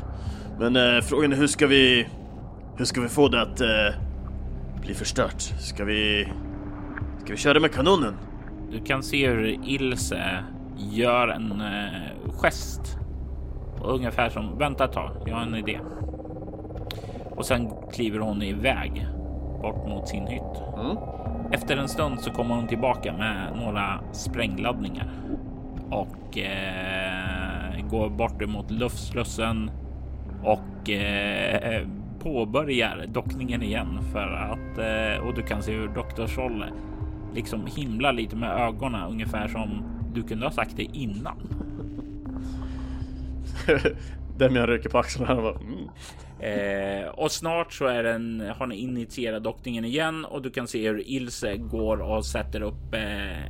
[0.59, 2.09] Men eh, frågan är hur ska vi...
[2.77, 3.95] Hur ska vi få det att eh,
[4.83, 5.43] bli förstört?
[5.43, 6.29] Ska vi...
[7.19, 8.15] Ska vi köra med kanonen?
[8.71, 10.45] Du kan se hur Ilse
[10.77, 12.99] gör en eh, gest.
[13.85, 15.81] Ungefär som vänta ett tag, jag har en idé.
[17.31, 19.07] Och sen kliver hon iväg
[19.63, 20.63] bort mot sin hytt.
[20.79, 20.97] Mm.
[21.53, 25.11] Efter en stund så kommer hon tillbaka med några sprängladdningar
[25.91, 29.71] och eh, går bort emot luftslussen
[30.43, 31.87] och eh,
[32.23, 35.93] påbörjar dockningen igen för att eh, och du kan se hur.
[36.27, 36.65] Scholl
[37.35, 39.83] liksom himlar lite med ögonen ungefär som
[40.15, 41.37] du kunde ha sagt det innan.
[44.39, 45.89] Demian rycker på axlarna och bara, mm.
[46.43, 50.89] Eh, och snart så är den, har ni initierat dockningen igen och du kan se
[50.89, 53.47] hur Ilse går och sätter upp eh,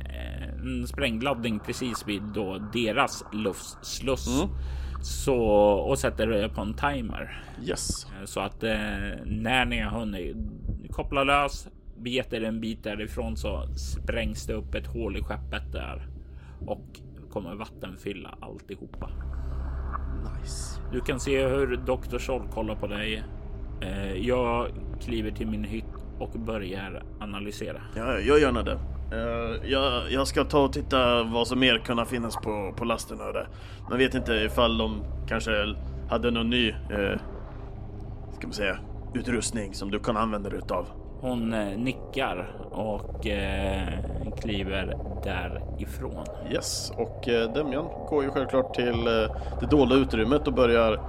[0.61, 4.43] en sprängladdning precis vid då deras luftsluss.
[5.03, 8.05] Så och sätter det på en timer Yes.
[8.19, 8.71] Eh, så att eh,
[9.25, 10.35] när ni har hunnit
[10.91, 15.71] koppla lös, begett er en bit därifrån så sprängs det upp ett hål i skeppet
[15.71, 16.07] där
[16.65, 16.99] och
[17.29, 19.09] kommer vattenfylla alltihopa.
[20.41, 20.79] Nice.
[20.91, 22.17] Du kan se hur Dr.
[22.19, 23.23] Scholl kollar på dig.
[23.81, 24.67] Eh, Jag
[25.01, 25.85] kliver till min hytt
[26.19, 27.81] och börjar analysera.
[27.95, 28.79] Ja, gör gärna det.
[29.13, 33.17] Eh, jag, jag ska ta och titta vad som mer kan finnas på, på lasten
[33.17, 33.47] det.
[33.89, 35.75] Man vet inte ifall de kanske
[36.09, 37.19] hade någon ny, eh,
[38.37, 38.77] ska man säga,
[39.13, 40.85] utrustning som du kan använda dig utav.
[41.19, 43.87] Hon eh, nickar och eh,
[44.41, 46.25] kliver därifrån.
[46.51, 50.99] Yes, och eh, Demian går ju självklart till eh, det dolda utrymmet och börjar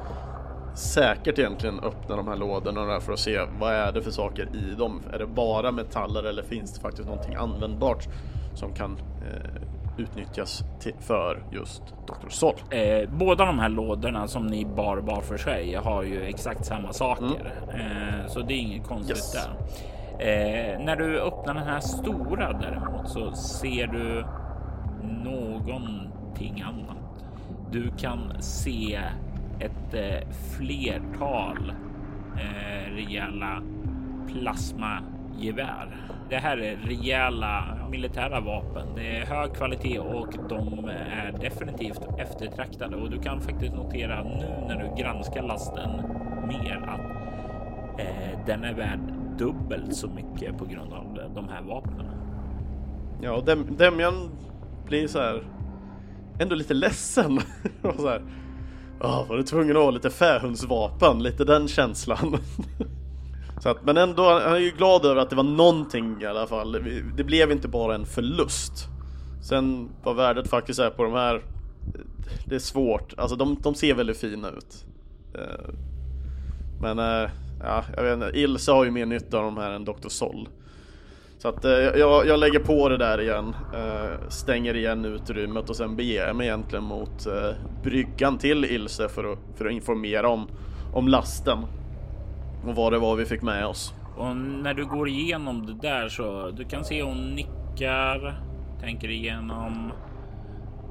[0.75, 4.75] säkert egentligen öppna de här lådorna för att se vad är det för saker i
[4.75, 5.01] dem.
[5.13, 8.09] Är det bara metaller eller finns det faktiskt någonting användbart
[8.55, 8.97] som kan
[9.27, 9.51] eh,
[9.99, 12.29] utnyttjas till, för just Dr.
[12.29, 12.55] Sol?
[12.71, 16.93] Eh, båda de här lådorna som ni bar var för sig har ju exakt samma
[16.93, 19.33] saker, eh, så det är inget konstigt Yes.
[19.33, 19.51] där.
[20.19, 24.25] Eh, när du öppnar den här stora däremot så ser du
[25.25, 27.25] någonting annat.
[27.71, 29.01] Du kan se
[29.61, 31.73] ett eh, flertal
[32.37, 33.63] eh, rejäla
[34.27, 35.97] plasmagevär.
[36.29, 38.87] Det här är rejäla militära vapen.
[38.95, 44.65] Det är hög kvalitet och de är definitivt eftertraktade och du kan faktiskt notera nu
[44.69, 45.91] när du granskar lasten
[46.49, 47.01] mer att
[48.01, 49.01] eh, den är värd
[49.39, 52.07] dubbelt så mycket på grund av de här vapnen.
[53.23, 54.31] Ja, och Dem Demian
[54.87, 55.43] blir så här
[56.41, 57.39] ändå lite ledsen.
[57.83, 58.23] och så här,
[59.05, 61.23] oh, var du tvungen att ha lite fähundsvapen?
[61.23, 62.39] Lite den känslan.
[63.63, 66.47] så att, men ändå, han är ju glad över att det var någonting i alla
[66.47, 66.73] fall.
[67.17, 68.89] Det blev inte bara en förlust.
[69.43, 71.43] Sen vad värdet faktiskt är på de här,
[72.47, 73.15] det är svårt.
[73.17, 74.85] Alltså de, de ser väldigt fina ut.
[75.35, 75.75] Eh,
[76.81, 77.31] men eh,
[77.61, 80.09] ja, jag vet inte, Ilse har ju mer nytta av de här än Dr.
[80.09, 80.49] Sol.
[81.45, 85.77] Så att eh, jag, jag lägger på det där igen, eh, stänger igen utrymmet och
[85.77, 87.51] sen beger jag mig egentligen mot eh,
[87.83, 90.49] bryggan till Ilse för att, för att informera om,
[90.93, 91.59] om lasten.
[92.67, 93.95] Och vad det var vi fick med oss.
[94.17, 98.41] Och när du går igenom det där så du kan se hon nickar,
[98.81, 99.93] tänker igenom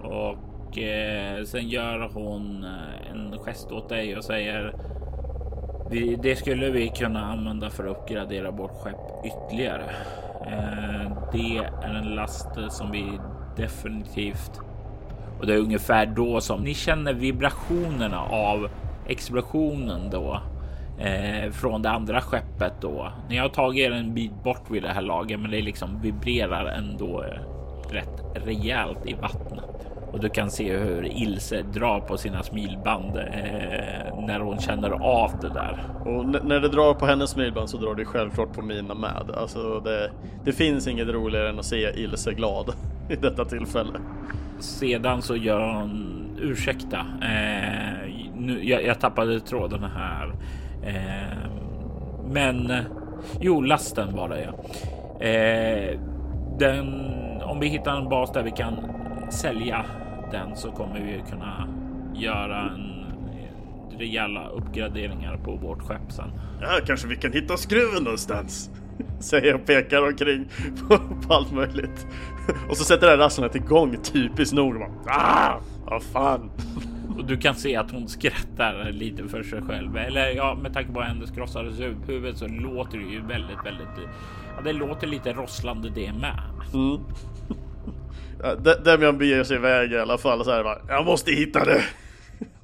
[0.03, 4.75] och eh, sen gör hon eh, en gest åt dig och säger
[6.23, 9.83] det skulle vi kunna använda för att uppgradera vårt skepp ytterligare.
[10.47, 13.19] Eh, det är en last som vi
[13.55, 14.61] definitivt
[15.43, 18.69] och det är ungefär då som ni känner vibrationerna av
[19.07, 20.41] explosionen då
[20.99, 23.11] eh, från det andra skeppet då.
[23.29, 26.65] Ni har tagit er en bit bort vid det här laget, men det liksom vibrerar
[26.65, 27.39] ändå eh,
[27.91, 29.72] rätt rejält i vattnet
[30.13, 35.31] och du kan se hur Ilse drar på sina smilband eh, när hon känner av
[35.41, 35.79] det där.
[36.05, 39.31] Och när det drar på hennes smilband så drar det självklart på mina med.
[39.37, 40.11] Alltså det,
[40.45, 42.73] det finns inget roligare än att se Ilse glad
[43.09, 43.99] i detta tillfälle.
[44.59, 46.97] Sedan så gör hon ursäkta.
[47.21, 50.33] Eh, nu, jag, jag tappade tråden här.
[50.83, 51.37] Eh,
[52.31, 52.73] men
[53.39, 54.53] jo, lasten var det ja.
[55.27, 55.99] Eh,
[56.59, 57.11] den,
[57.41, 58.75] om vi hittar en bas där vi kan
[59.29, 59.85] sälja
[60.33, 61.67] den så kommer vi kunna
[62.15, 62.93] göra en
[63.99, 66.31] rejäla uppgraderingar på vårt skepp sen.
[66.61, 68.69] Ja, kanske vi kan hitta skruven någonstans.
[69.19, 70.45] Säger jag och pekar omkring
[70.79, 72.07] på, på allt möjligt.
[72.69, 74.79] Och så sätter det här rasslet igång typiskt nog.
[74.79, 76.51] Bara, ah, vad fan.
[77.17, 79.97] Och du kan se att hon skrattar lite för sig själv.
[79.97, 84.09] Eller ja, med tanke på hennes krossade huvud så låter det ju väldigt, väldigt.
[84.55, 86.39] Ja, det låter lite rosslande det med.
[86.73, 86.99] Mm.
[88.83, 91.83] Demian beger sig iväg i alla fall så här bara, jag måste hitta det.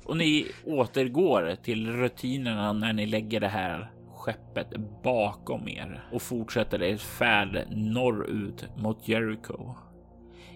[0.05, 4.67] Och ni återgår till rutinerna när ni lägger det här skeppet
[5.03, 9.75] bakom er och fortsätter er färd norrut mot Jericho.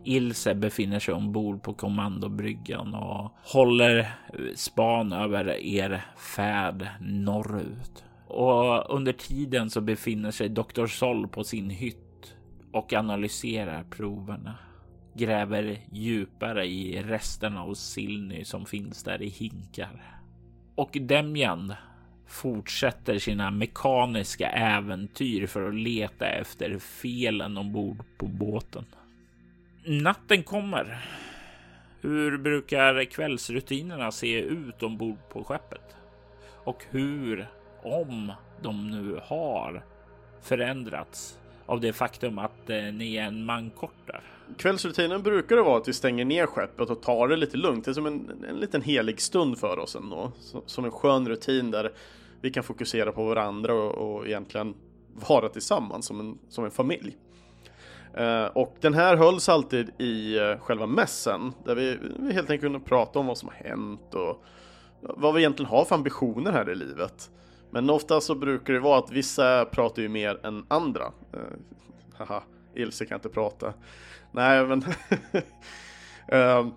[0.04, 4.12] Ilse befinner sig ombord på kommandobryggan och håller
[4.56, 8.04] span över er färd norrut.
[8.28, 10.86] Och under tiden så befinner sig Dr.
[10.86, 12.36] Sol på sin hytt
[12.72, 14.56] och analyserar proverna
[15.14, 20.20] gräver djupare i resterna av Silny som finns där i hinkar.
[20.76, 21.74] Och Demjan
[22.28, 28.86] fortsätter sina mekaniska äventyr för att leta efter felen ombord på båten.
[29.86, 31.06] Natten kommer.
[32.02, 35.96] Hur brukar kvällsrutinerna se ut ombord på skeppet?
[36.64, 37.48] Och hur,
[37.84, 39.84] om de nu har
[40.42, 44.22] förändrats av det faktum att eh, ni är en man kortare?
[44.58, 47.86] Kvällsrutinen brukar det vara att vi stänger ner skeppet och tar det lite lugnt.
[47.86, 50.32] Det är som en, en liten helig stund för oss ändå.
[50.66, 51.92] Som en skön rutin där
[52.42, 54.76] vi kan fokusera på varandra och, och egentligen
[55.30, 57.18] vara tillsammans som en, som en familj.
[58.20, 62.62] Uh, och den här hölls alltid i uh, själva mässen där vi, vi helt enkelt
[62.62, 64.44] kunde prata om vad som har hänt och
[65.00, 67.32] vad vi egentligen har för ambitioner här i livet.
[67.72, 71.06] Men ofta så brukar det vara att vissa pratar ju mer än andra.
[71.06, 71.40] Uh,
[72.14, 72.44] haha,
[72.76, 73.74] Ilse kan inte prata.
[74.32, 74.84] Nej, men
[76.32, 76.74] um,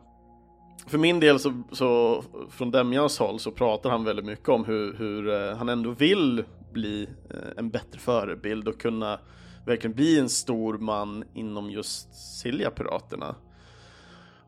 [0.86, 4.94] för min del så, så från Demjans håll så pratar han väldigt mycket om hur,
[4.94, 9.20] hur uh, han ändå vill bli uh, en bättre förebild och kunna
[9.66, 13.34] verkligen bli en stor man inom just Silja-piraterna.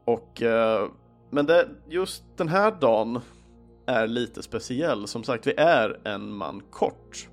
[0.04, 0.90] Och eh,
[1.30, 3.20] men det, just den här dagen
[3.86, 5.06] är lite speciell.
[5.06, 7.28] Som sagt, vi är en man kort.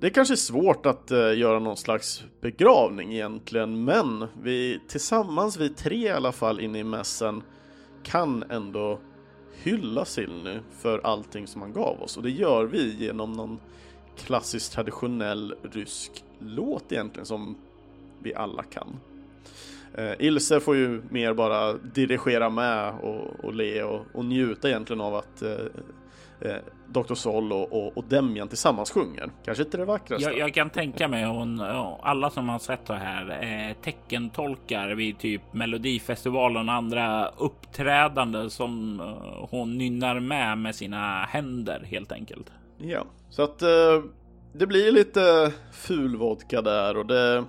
[0.00, 5.56] Det är kanske är svårt att eh, göra någon slags begravning egentligen, men vi tillsammans,
[5.56, 7.42] vi tre i alla fall inne i mässen,
[8.02, 8.98] kan ändå
[9.62, 13.60] hylla Silny för allting som han gav oss och det gör vi genom någon
[14.16, 17.56] klassisk traditionell rysk låt egentligen som
[18.22, 18.96] vi alla kan.
[19.98, 25.00] Uh, Ilse får ju mer bara dirigera med och, och le och, och njuta egentligen
[25.00, 25.58] av att uh, eh,
[26.88, 27.14] Dr.
[27.14, 29.30] Sol och, och, och Demian tillsammans sjunger.
[29.44, 30.30] Kanske inte det vackraste.
[30.30, 31.60] Jag, jag kan tänka mig hon,
[32.00, 39.00] alla som har sett det här eh, teckentolkar vid typ Melodifestivalen och andra uppträdande som
[39.00, 42.52] eh, hon nynnar med med sina händer helt enkelt.
[42.78, 44.02] Ja, så att eh,
[44.52, 47.44] det blir lite fulvodka där och det,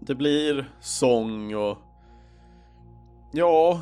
[0.00, 1.78] det blir sång och
[3.32, 3.80] Ja,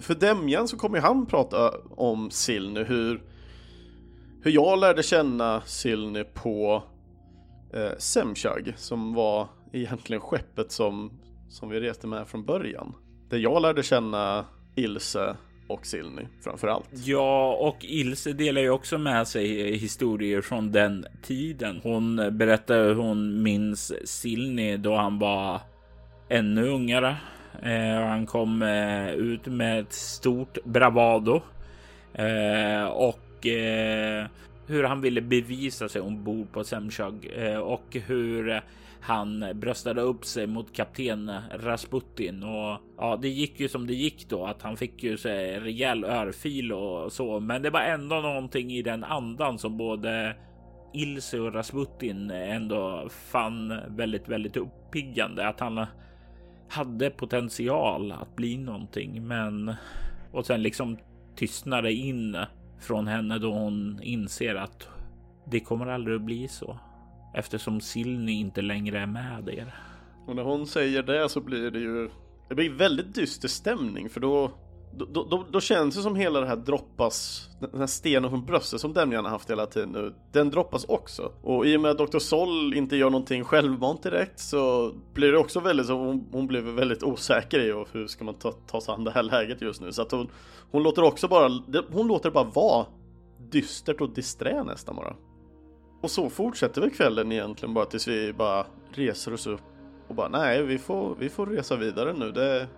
[0.00, 3.22] för Demjan så kommer han prata om Sill nu, hur
[4.42, 6.82] hur jag lärde känna Silny på
[7.74, 12.94] eh, Semchag som var egentligen skeppet som, som vi reste med från början.
[13.30, 14.44] Där jag lärde känna
[14.76, 15.36] Ilse
[15.68, 16.88] och Silny framförallt.
[16.92, 21.80] Ja, och Ilse delar ju också med sig historier från den tiden.
[21.82, 25.60] Hon berättar hur hon minns Silny då han var
[26.28, 27.16] ännu ungare.
[27.62, 31.42] Eh, han kom eh, ut med ett stort bravado
[32.14, 34.26] eh, och eh,
[34.66, 38.62] hur han ville bevisa sig ombord på Semchag eh, och hur
[39.00, 44.28] han bröstade upp sig mot kapten Rasputin och ja, det gick ju som det gick
[44.28, 47.40] då att han fick ju sig rejäl örfil och så.
[47.40, 50.36] Men det var ändå någonting i den andan som både
[50.94, 55.48] Ilse och Rasputin ändå fann väldigt, väldigt uppiggande.
[55.48, 55.86] Att han
[56.68, 59.74] hade potential att bli någonting, men
[60.32, 60.98] och sen liksom
[61.36, 62.36] tystnade in
[62.80, 64.88] från henne då hon inser att
[65.50, 66.78] det kommer aldrig att bli så
[67.34, 69.74] eftersom Silny inte längre är med er.
[70.26, 72.10] Och när hon säger det så blir det ju
[72.48, 74.52] det blir väldigt dyster stämning för då
[74.92, 78.80] då, då, då, känns det som hela det här droppas, den här stenen från bröstet
[78.80, 81.32] som Demjan har haft hela tiden nu, den droppas också.
[81.42, 82.18] Och i och med att Dr.
[82.18, 86.60] Sol inte gör någonting självmant direkt så blir det också väldigt så, hon, hon blir
[86.60, 89.80] väldigt osäker i och hur ska man ta, ta sig an det här läget just
[89.80, 89.92] nu.
[89.92, 90.30] Så att hon,
[90.70, 91.48] hon låter också bara,
[91.92, 92.86] hon låter bara vara
[93.38, 95.16] dystert och disträ nästan bara.
[96.02, 99.60] Och så fortsätter väl kvällen egentligen bara tills vi bara reser oss upp
[100.08, 102.30] och bara nej, vi får, vi får resa vidare nu.
[102.30, 102.68] Det,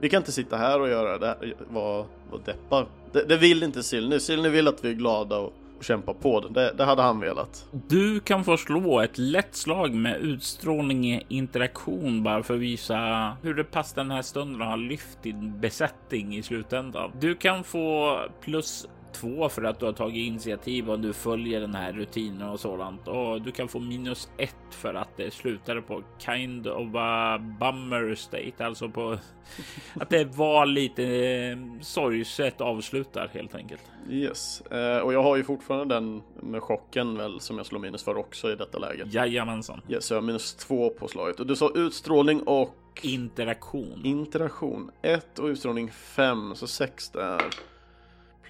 [0.00, 2.86] vi kan inte sitta här och göra det, vara var deppa.
[3.12, 4.20] Det, det, vill inte Silny.
[4.20, 6.40] Silny vill att vi är glada och, och kämpar på.
[6.40, 7.66] Det, det hade han velat.
[7.88, 12.96] Du kan få slå ett lätt slag med utstrålning i interaktion bara för att visa
[13.42, 17.12] hur det passar den här stunden har lyft din besättning i slutändan.
[17.20, 21.74] Du kan få plus två för att du har tagit initiativ och du följer den
[21.74, 23.08] här rutinen och sådant.
[23.08, 28.14] Och du kan få minus ett för att det slutade på kind of a bummer
[28.14, 29.18] state, alltså på
[29.94, 33.82] att det var lite eh, sorgset avslutar helt enkelt.
[34.10, 38.02] Yes, eh, och jag har ju fortfarande den med chocken väl som jag slår minus
[38.02, 39.14] för också i detta läget.
[39.14, 39.80] Jajamensan.
[39.88, 44.00] Yes, så jag har minus två på slaget och du sa utstrålning och interaktion.
[44.04, 47.42] Interaktion 1 och utstrålning 5 så 6 där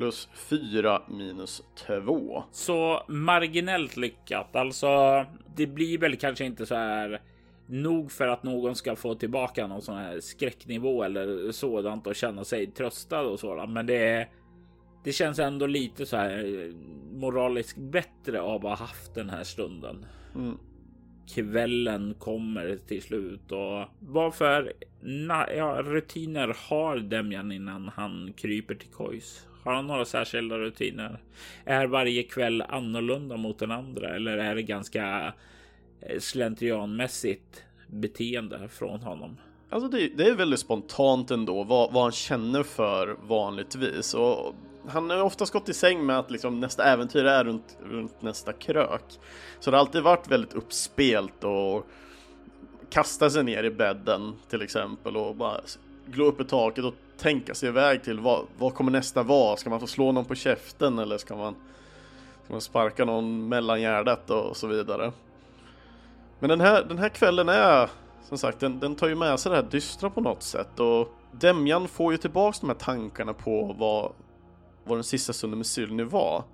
[0.01, 2.45] plus 4 minus 2.
[2.53, 4.57] Så marginellt lyckat.
[4.57, 5.25] Alltså,
[5.57, 7.21] det blir väl kanske inte så här
[7.67, 12.45] nog för att någon ska få tillbaka någon sån här skräcknivå eller sådant och känna
[12.45, 13.71] sig tröstad och sådant.
[13.73, 14.29] Men det,
[15.05, 16.73] det känns ändå lite så här
[17.13, 20.07] moraliskt bättre av att ha haft den här stunden.
[20.35, 20.59] Mm.
[21.35, 24.73] Kvällen kommer till slut och varför
[25.57, 29.47] ja, rutiner har Demjan innan han kryper till kojs?
[29.65, 31.19] Har han några särskilda rutiner?
[31.65, 35.33] Är varje kväll annorlunda mot den andra eller är det ganska
[36.01, 39.37] eh, slentrianmässigt beteende från honom?
[39.71, 44.55] Alltså det, det är väldigt spontant ändå vad, vad han känner för vanligtvis och
[44.89, 48.53] han har oftast gått i säng med att liksom nästa äventyr är runt, runt nästa
[48.53, 49.05] krök.
[49.61, 51.87] Så det har alltid varit väldigt uppspelt och
[52.91, 55.61] kasta sig ner i bädden till exempel och bara
[56.07, 59.57] glå upp i taket och tänka sig iväg till vad, vad kommer nästa vara?
[59.57, 61.55] Ska man få slå någon på käften eller ska man,
[62.45, 65.13] ska man sparka någon mellan gärdet och så vidare?
[66.39, 67.91] Men den här, den här kvällen är
[68.29, 71.09] som sagt, den, den tar ju med sig det här dystra på något sätt och
[71.33, 74.13] Demjan får ju tillbaks de här tankarna på vad,
[74.85, 76.45] vad den sista stunden med Sylny var.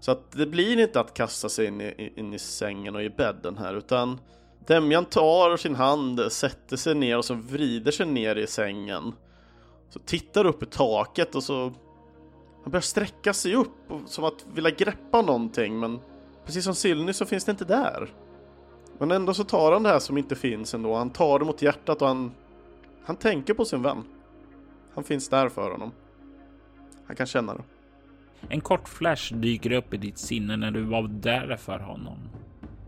[0.00, 3.10] Så att det blir inte att kasta sig in i, in i sängen och i
[3.10, 4.18] bädden här utan
[4.66, 9.12] Demjan tar sin hand, sätter sig ner och så vrider sig ner i sängen.
[9.90, 11.72] Så tittar upp i taket och så...
[12.62, 13.76] Han börjar sträcka sig upp
[14.06, 16.00] som att vilja greppa någonting men
[16.44, 18.10] precis som Silny så finns det inte där.
[18.98, 20.94] Men ändå så tar han det här som inte finns ändå.
[20.94, 22.32] Han tar det mot hjärtat och han...
[23.04, 24.04] Han tänker på sin vän.
[24.94, 25.92] Han finns där för honom.
[27.06, 27.62] Han kan känna det.
[28.48, 32.18] En kort flash dyker upp i ditt sinne när du var där för honom.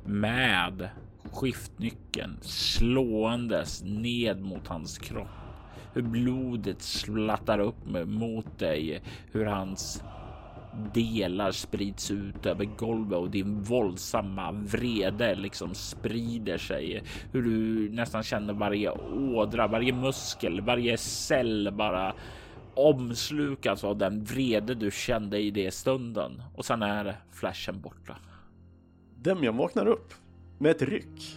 [0.05, 0.89] Med
[1.33, 5.42] skiftnyckeln slåendes ned mot hans kropp.
[5.95, 10.03] Hur blodet slattar upp mot dig, hur hans
[10.95, 17.03] delar sprids ut över golvet och din våldsamma vrede liksom sprider sig.
[17.33, 18.91] Hur du nästan känner varje
[19.35, 22.15] ådra, varje muskel, varje cell bara
[22.75, 26.43] omslukas av den vrede du kände i det stunden.
[26.55, 28.17] Och sen är flashen borta.
[29.17, 30.15] Demjan vaknar upp
[30.59, 31.37] med ett ryck.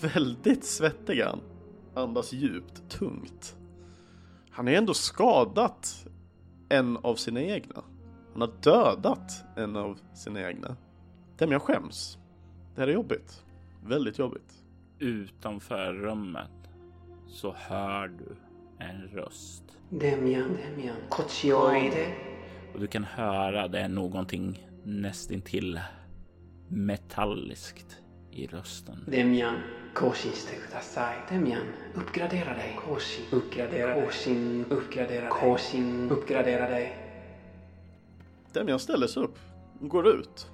[0.00, 1.40] Väldigt svettig han.
[1.96, 3.56] Andas djupt, tungt.
[4.50, 6.06] Han är ändå skadat
[6.68, 7.84] en av sina egna.
[8.32, 10.76] Han har dödat en av sina egna.
[11.38, 12.18] Demian skäms.
[12.74, 13.44] Det här är jobbigt.
[13.84, 14.52] Väldigt jobbigt.
[14.98, 16.70] Utanför rummet
[17.28, 18.36] så hör du
[18.78, 19.64] en röst.
[19.90, 20.96] Demian, Demian,
[22.74, 25.80] Och du kan höra det är någonting nästintill
[26.68, 27.98] metalliskt
[28.30, 29.04] i rösten.
[29.96, 31.14] Demian, Koshin kudasai.
[31.28, 32.76] Demian, uppgradera dig.
[32.76, 34.04] Koshin, uppgradera dig.
[34.06, 35.30] Koshin, uppgradera dig.
[35.30, 36.96] Koshin, uppgradera dig.
[38.52, 39.38] Demian ställer sig upp
[39.80, 40.50] och går ut.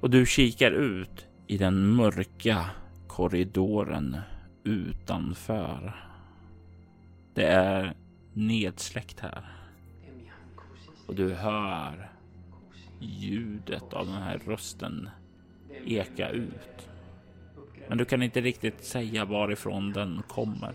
[0.00, 2.70] Och du kikar ut i den mörka
[3.08, 4.16] korridoren
[4.64, 6.04] utanför.
[7.34, 7.94] Det är
[8.32, 9.44] nedsläckt här.
[11.06, 12.10] Och du hör
[13.00, 15.10] ljudet av den här rösten
[15.86, 16.87] eka ut.
[17.88, 20.74] Men du kan inte riktigt säga varifrån den kommer.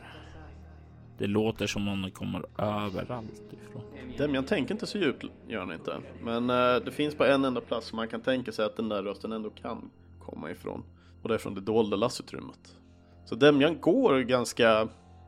[1.18, 3.84] Det låter som om den kommer överallt ifrån.
[4.18, 6.00] Demian tänker inte så djupt, gör han inte.
[6.24, 8.90] Men eh, det finns bara en enda plats som man kan tänka sig att den
[8.90, 10.84] där rösten ändå kan komma ifrån.
[11.22, 12.78] Och det är från det dolda lassutrymmet.
[13.26, 14.88] Så Demian går ganska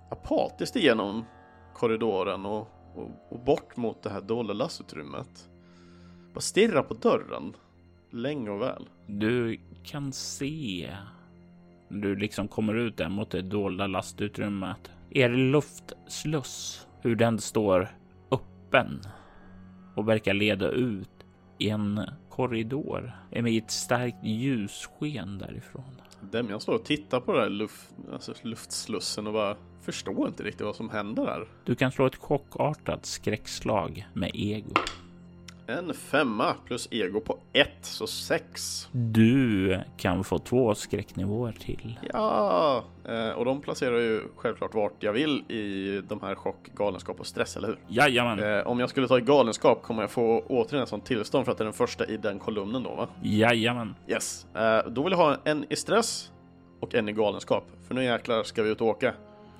[0.09, 1.25] apatiskt igenom
[1.73, 5.49] korridoren och, och, och bort mot det här dolda lassutrymmet.
[6.33, 7.53] Bara stirrar på dörren.
[8.11, 8.89] Länge och väl.
[9.07, 10.91] Du kan se
[11.87, 14.91] när du liksom kommer ut där mot det dolda lastutrymmet.
[15.09, 17.89] Er luftsluss, hur den står
[18.31, 19.01] öppen
[19.95, 21.09] och verkar leda ut
[21.57, 26.01] i en korridor med ett starkt ljussken därifrån.
[26.31, 30.65] Demian står och tittar på den här luft, alltså luftslussen och bara förstår inte riktigt
[30.65, 31.47] vad som händer där.
[31.63, 34.73] Du kan slå ett chockartat skräckslag med ego.
[35.67, 38.87] En femma plus ego på ett, så sex.
[38.91, 41.99] Du kan få två skräcknivåer till.
[42.13, 47.19] Ja, eh, och de placerar ju självklart vart jag vill i de här chock, galenskap
[47.19, 47.77] och stress, eller hur?
[47.87, 51.45] Jajamän, Eh, om jag skulle ta i galenskap kommer jag få återigen ett sånt tillstånd
[51.45, 53.07] för att det är den första i den kolumnen då, va?
[53.23, 53.95] jajamän.
[54.07, 54.47] Yes.
[54.55, 56.31] Eh, då vill jag ha en i stress
[56.79, 57.67] och en i galenskap.
[57.87, 59.13] För nu jäklar ska vi ut och åka.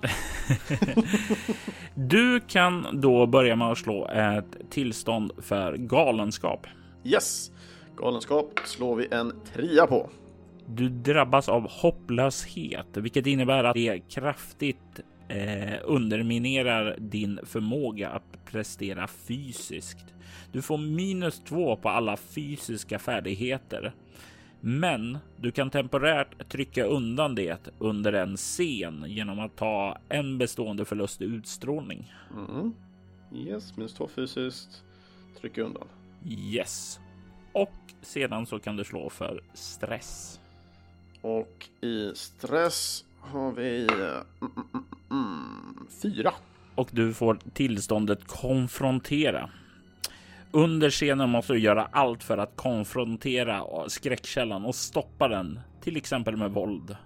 [1.96, 6.68] Du kan då börja med att slå ett tillstånd för galenskap.
[7.04, 7.52] Yes!
[7.96, 10.10] Galenskap slår vi en trea på.
[10.68, 19.08] Du drabbas av hopplöshet, vilket innebär att det kraftigt eh, underminerar din förmåga att prestera
[19.08, 20.06] fysiskt.
[20.52, 23.94] Du får minus två på alla fysiska färdigheter.
[24.68, 30.86] Men du kan temporärt trycka undan det under en scen genom att ta en bestående
[30.86, 32.14] förlust i utstrålning.
[32.34, 32.74] Mm.
[33.34, 34.84] Yes, minus två fysiskt.
[35.42, 35.88] Trycker undan.
[36.28, 37.00] Yes.
[37.52, 40.40] Och sedan så kan du slå för stress.
[41.22, 46.34] Och i stress har vi eh, mm, mm, mm, mm, fyra.
[46.76, 49.50] Och du får tillståndet konfrontera.
[50.56, 56.38] Under scenen måste du göra allt för att konfrontera skräckkällan och stoppa den, till exempel
[56.38, 56.98] med våld.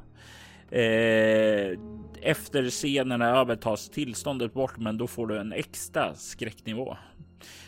[0.72, 1.80] Eh,
[2.22, 6.98] efter scenen är över tas tillståndet bort, men då får du en extra skräcknivå.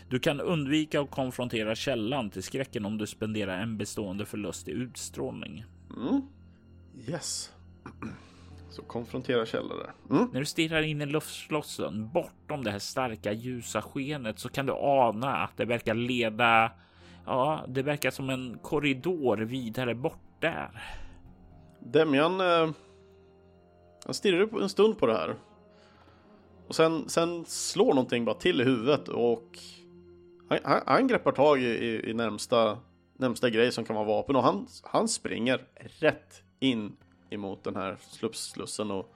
[0.08, 4.72] Du kan undvika att konfrontera källan till skräcken om du spenderar en bestående förlust i
[4.72, 5.64] utstrålning.
[5.96, 6.22] Mm.
[7.08, 7.52] Yes.
[8.72, 9.90] Så konfrontera källare.
[10.10, 10.28] Mm.
[10.32, 14.72] När du stirrar in i luftslotsen bortom det här starka ljusa skenet så kan du
[14.72, 16.72] ana att det verkar leda.
[17.26, 20.82] Ja, det verkar som en korridor vidare bort där.
[21.80, 22.70] Demian eh,
[24.04, 25.36] han stirrar en stund på det här.
[26.68, 29.58] Och sen, sen slår någonting bara till i huvudet och
[30.48, 32.78] han, han, han greppar tag i, i, i närmsta,
[33.18, 35.60] närmsta grej som kan vara vapen och han, han springer
[36.00, 36.96] rätt in
[37.32, 39.14] emot den här slussen och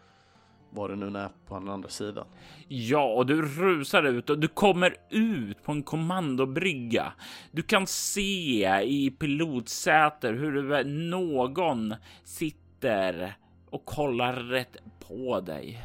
[0.70, 2.26] vad det nu är på den andra sidan.
[2.68, 7.12] Ja, och du rusar ut och du kommer ut på en kommandobrygga.
[7.50, 11.94] Du kan se i pilotsäter hur någon
[12.24, 13.36] sitter
[13.70, 14.76] och kollar rätt
[15.08, 15.82] på dig.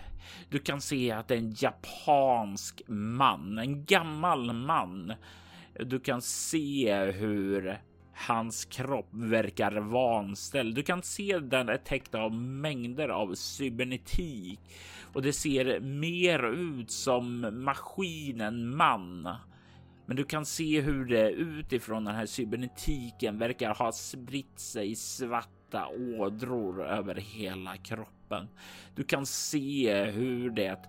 [0.50, 5.14] Du kan se att det är en japansk man, en gammal man.
[5.80, 7.80] Du kan se hur
[8.28, 10.76] Hans kropp verkar vanställd.
[10.76, 14.60] Du kan se den är täckt av mängder av cybernetik
[15.14, 19.36] och det ser mer ut som maskinen man.
[20.06, 25.88] Men du kan se hur det utifrån den här cybernetiken verkar ha spritt sig svarta
[26.18, 28.48] ådror över hela kroppen.
[28.96, 30.80] Du kan se hur det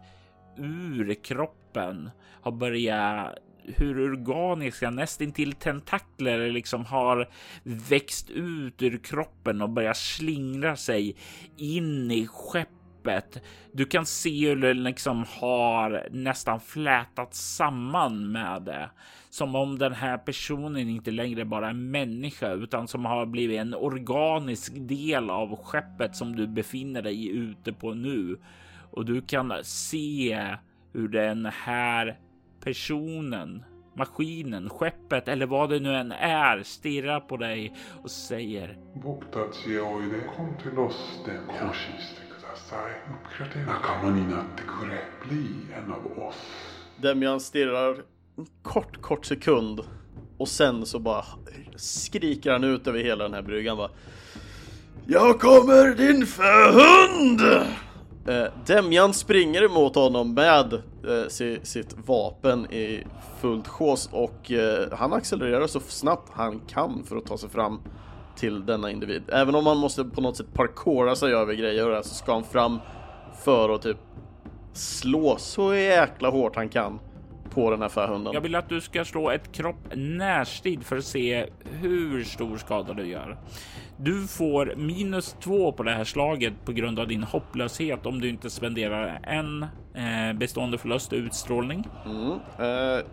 [0.56, 2.10] ur kroppen
[2.42, 7.28] har börjat hur organiska nästintill tentakler liksom har
[7.62, 11.16] växt ut ur kroppen och börjat slingra sig
[11.56, 13.42] in i skeppet.
[13.72, 18.90] Du kan se hur det liksom har nästan flätat samman med det.
[19.30, 23.60] Som om den här personen inte längre bara är en människa utan som har blivit
[23.60, 28.38] en organisk del av skeppet som du befinner dig ute på nu.
[28.90, 30.46] Och du kan se
[30.92, 32.18] hur den här
[32.64, 33.64] personen,
[33.96, 38.78] maskinen, skeppet eller vad det nu än är stirrar på dig och säger.
[40.36, 41.46] Kom till oss den
[45.28, 45.46] bli
[45.76, 46.34] en av oss.
[46.96, 47.96] Demian stirrar
[48.36, 49.80] en kort, kort sekund
[50.38, 51.24] och sen så bara
[51.76, 53.90] skriker han ut över hela den här bryggan bara.
[55.06, 57.40] Jag kommer din förhund!
[58.26, 63.06] Eh, Demjan springer emot honom med eh, si, sitt vapen i
[63.40, 67.80] fullt sjås och eh, han accelererar så snabbt han kan för att ta sig fram
[68.36, 69.22] till denna individ.
[69.28, 72.44] Även om han måste på något sätt parkoura sig över grejer och så ska han
[72.44, 72.78] fram
[73.44, 73.98] för att typ
[74.72, 76.98] slå så jäkla hårt han kan
[77.54, 78.32] på den här fähunden.
[78.32, 81.46] Jag vill att du ska slå ett kropp närstrid för att se
[81.80, 83.36] hur stor skada du gör.
[83.96, 88.28] Du får minus två på det här slaget på grund av din hopplöshet om du
[88.28, 89.62] inte spenderar en
[89.94, 91.88] eh, bestående förlust utstrålning.
[92.06, 92.30] Mm.
[92.30, 93.04] Eh,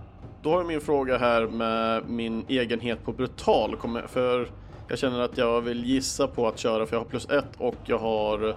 [0.42, 3.76] då har jag min fråga här med min egenhet på brutal.
[4.08, 4.48] För
[4.88, 7.76] jag känner att jag vill gissa på att köra för jag har plus ett och
[7.86, 8.50] jag har...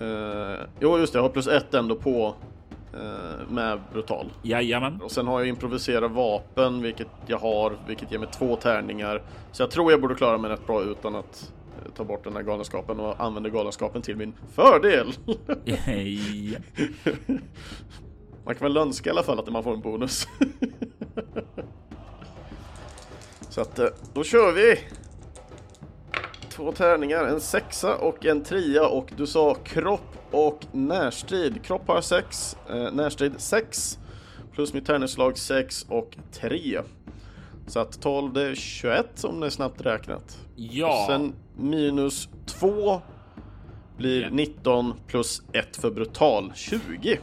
[0.00, 2.34] Eh, jo just det, jag har plus ett ändå på
[3.48, 4.32] med brutal.
[4.42, 5.00] Jajamän.
[5.02, 9.22] Och sen har jag improvisera vapen, vilket jag har, vilket ger mig två tärningar.
[9.52, 11.52] Så jag tror jag borde klara mig rätt bra utan att
[11.84, 15.12] eh, ta bort den här galenskapen och använda galenskapen till min fördel.
[18.44, 20.28] man kan väl önska i alla fall att man får en bonus.
[23.50, 24.78] Så att eh, då kör vi!
[26.48, 31.64] Två tärningar, en sexa och en trea och du sa kropp och närstrid.
[31.64, 33.98] Kropp har 6, eh, närstrid 6
[34.52, 36.80] plus mitt tärningsslag 6 och 3.
[37.66, 40.38] Så att 12 det är 21 om det är snabbt räknat.
[40.56, 41.00] Ja.
[41.00, 43.00] Och sen minus 2
[43.96, 44.28] blir Ja.
[44.30, 47.18] 19 plus 1 för brutal 20.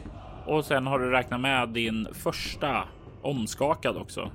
[0.46, 2.84] Och sen har du räknat med din första
[3.22, 4.30] omskakad också.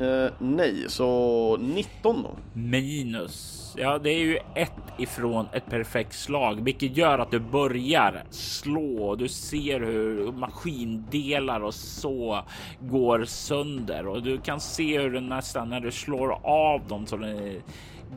[0.00, 2.30] Eh, nej, så 19 då.
[2.52, 3.57] Minus.
[3.80, 9.14] Ja, det är ju ett ifrån ett perfekt slag, vilket gör att du börjar slå.
[9.14, 12.42] Du ser hur maskindelar och så
[12.80, 17.16] går sönder och du kan se hur det nästan när du slår av dem så
[17.16, 17.62] den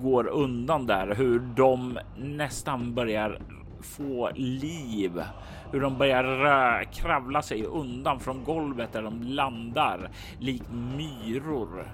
[0.02, 3.40] går undan där, hur de nästan börjar
[3.82, 5.12] få liv.
[5.72, 10.10] Hur de börjar rö- kravla sig undan från golvet där de landar
[10.40, 10.66] likt
[10.98, 11.86] myror.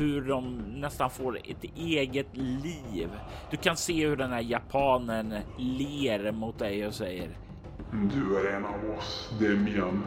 [0.00, 3.08] Hur de nästan får ett eget liv.
[3.50, 7.28] Du kan se hur den här japanen ler mot dig och säger
[8.14, 10.02] Du är en av oss, Demian.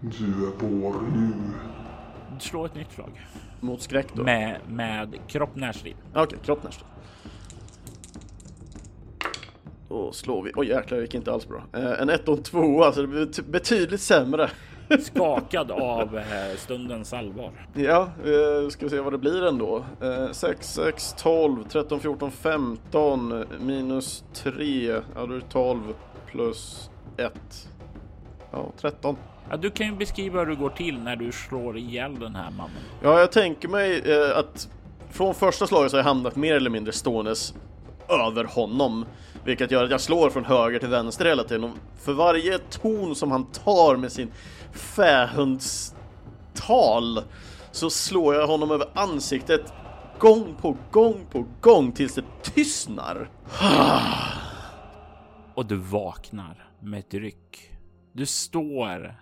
[0.00, 1.32] Du är vår nu.
[2.40, 3.26] slå ett nytt slag
[3.60, 4.22] Mot skräck då?
[4.22, 5.96] med, med kropp närstrid.
[6.14, 6.88] Okej, kropp närstrid.
[9.88, 10.52] Då slår vi.
[10.56, 11.62] Oj jäklar, det gick inte alls bra.
[11.72, 14.50] Eh, en 1 och en 2, alltså det blir bet- betydligt sämre.
[15.00, 17.50] Skakad av eh, stundens allvar.
[17.74, 19.84] Ja, eh, ska vi se vad det blir ändå.
[20.02, 24.86] Eh, 6, 6, 12, 13, 14, 15 minus 3.
[24.86, 25.80] Ja, då är det 12
[26.26, 27.32] plus 1.
[28.52, 29.16] Ja, 13.
[29.50, 32.50] Ja, du kan ju beskriva hur det går till när du slår ihjäl den här
[32.50, 32.76] mannen.
[33.02, 34.68] Ja, jag tänker mig eh, att
[35.10, 37.54] från första slaget så har jag hamnat mer eller mindre ståendes
[38.08, 39.04] över honom.
[39.44, 41.64] Vilket gör att jag slår från höger till vänster hela tiden.
[41.64, 44.30] Och för varje ton som han tar med sin
[44.76, 47.22] fähundstal
[47.70, 49.72] så slår jag honom över ansiktet
[50.18, 53.30] gång på gång på gång tills det tystnar.
[55.54, 57.70] och du vaknar med ett ryck.
[58.12, 59.20] Du står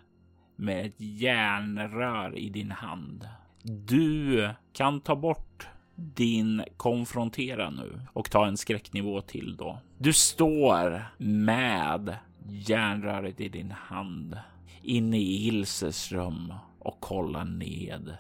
[0.57, 3.29] med ett järnrör i din hand.
[3.63, 9.79] Du kan ta bort din konfrontera nu och ta en skräcknivå till då.
[9.99, 12.17] Du står med
[12.49, 14.39] järnröret i din hand
[14.85, 18.17] inne i Ilses rum och kollar ned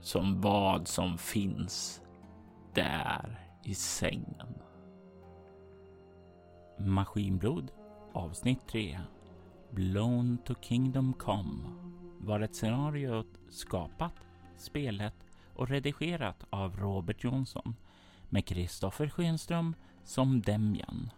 [0.00, 2.02] som vad som finns
[2.74, 4.54] där i sängen.
[6.78, 7.70] Maskinblod
[8.12, 9.00] avsnitt 3
[9.70, 11.62] Blown to Kingdom Come
[12.18, 14.14] var ett scenario skapat,
[14.56, 15.14] spelet
[15.54, 17.76] och redigerat av Robert Jonsson
[18.28, 19.74] med Kristoffer Schenström
[20.04, 21.10] som Demjan.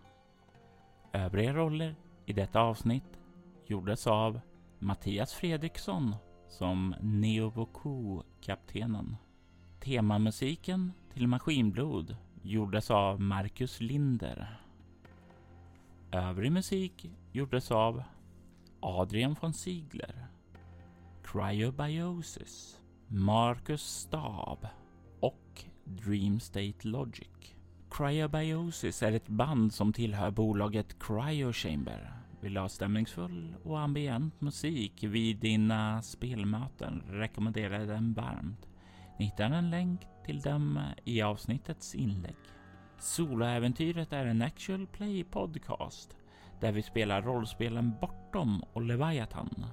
[1.12, 3.20] Övriga roller i detta avsnitt
[3.66, 4.40] gjordes av
[4.84, 6.14] Mattias Fredriksson
[6.48, 9.16] som Neovoku-kaptenen.
[9.80, 14.60] Temamusiken till Maskinblod gjordes av Marcus Linder.
[16.10, 18.02] Övrig musik gjordes av
[18.80, 20.26] Adrian von Ziegler,
[21.22, 24.66] Cryobiosis, Marcus Stab
[25.20, 27.54] och Dream State Logic.
[27.90, 32.23] Cryobiosis är ett band som tillhör bolaget Cryo Chamber.
[32.44, 38.68] Vill du ha stämningsfull och ambient musik vid dina spelmöten rekommenderar jag den varmt.
[39.18, 42.36] Ni hittar en länk till dem i avsnittets inlägg.
[42.98, 46.16] Soloäventyret är en actual play podcast
[46.60, 49.66] där vi spelar rollspelen Bortom och Leviathan.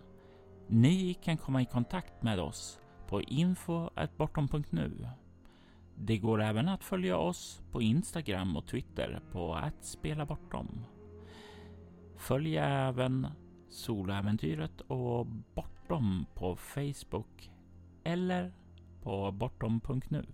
[0.67, 5.09] Ni kan komma i kontakt med oss på info.bortom.nu.
[5.95, 10.85] Det går även att följa oss på Instagram och Twitter på att spela bortom.
[12.21, 13.27] Följ även
[13.69, 17.51] Soloäventyret och Bortom på Facebook
[18.03, 18.51] eller
[19.03, 20.25] på bortom.nu.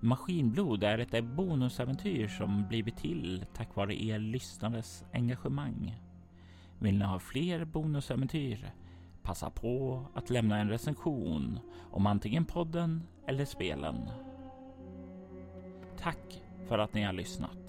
[0.00, 5.96] Maskinblod är ett bonusäventyr som blivit till tack vare er lyssnares engagemang.
[6.78, 8.74] Vill ni ha fler bonusäventyr?
[9.22, 11.58] Passa på att lämna en recension
[11.90, 14.10] om antingen podden eller spelen.
[15.98, 17.61] Tack för att ni har lyssnat.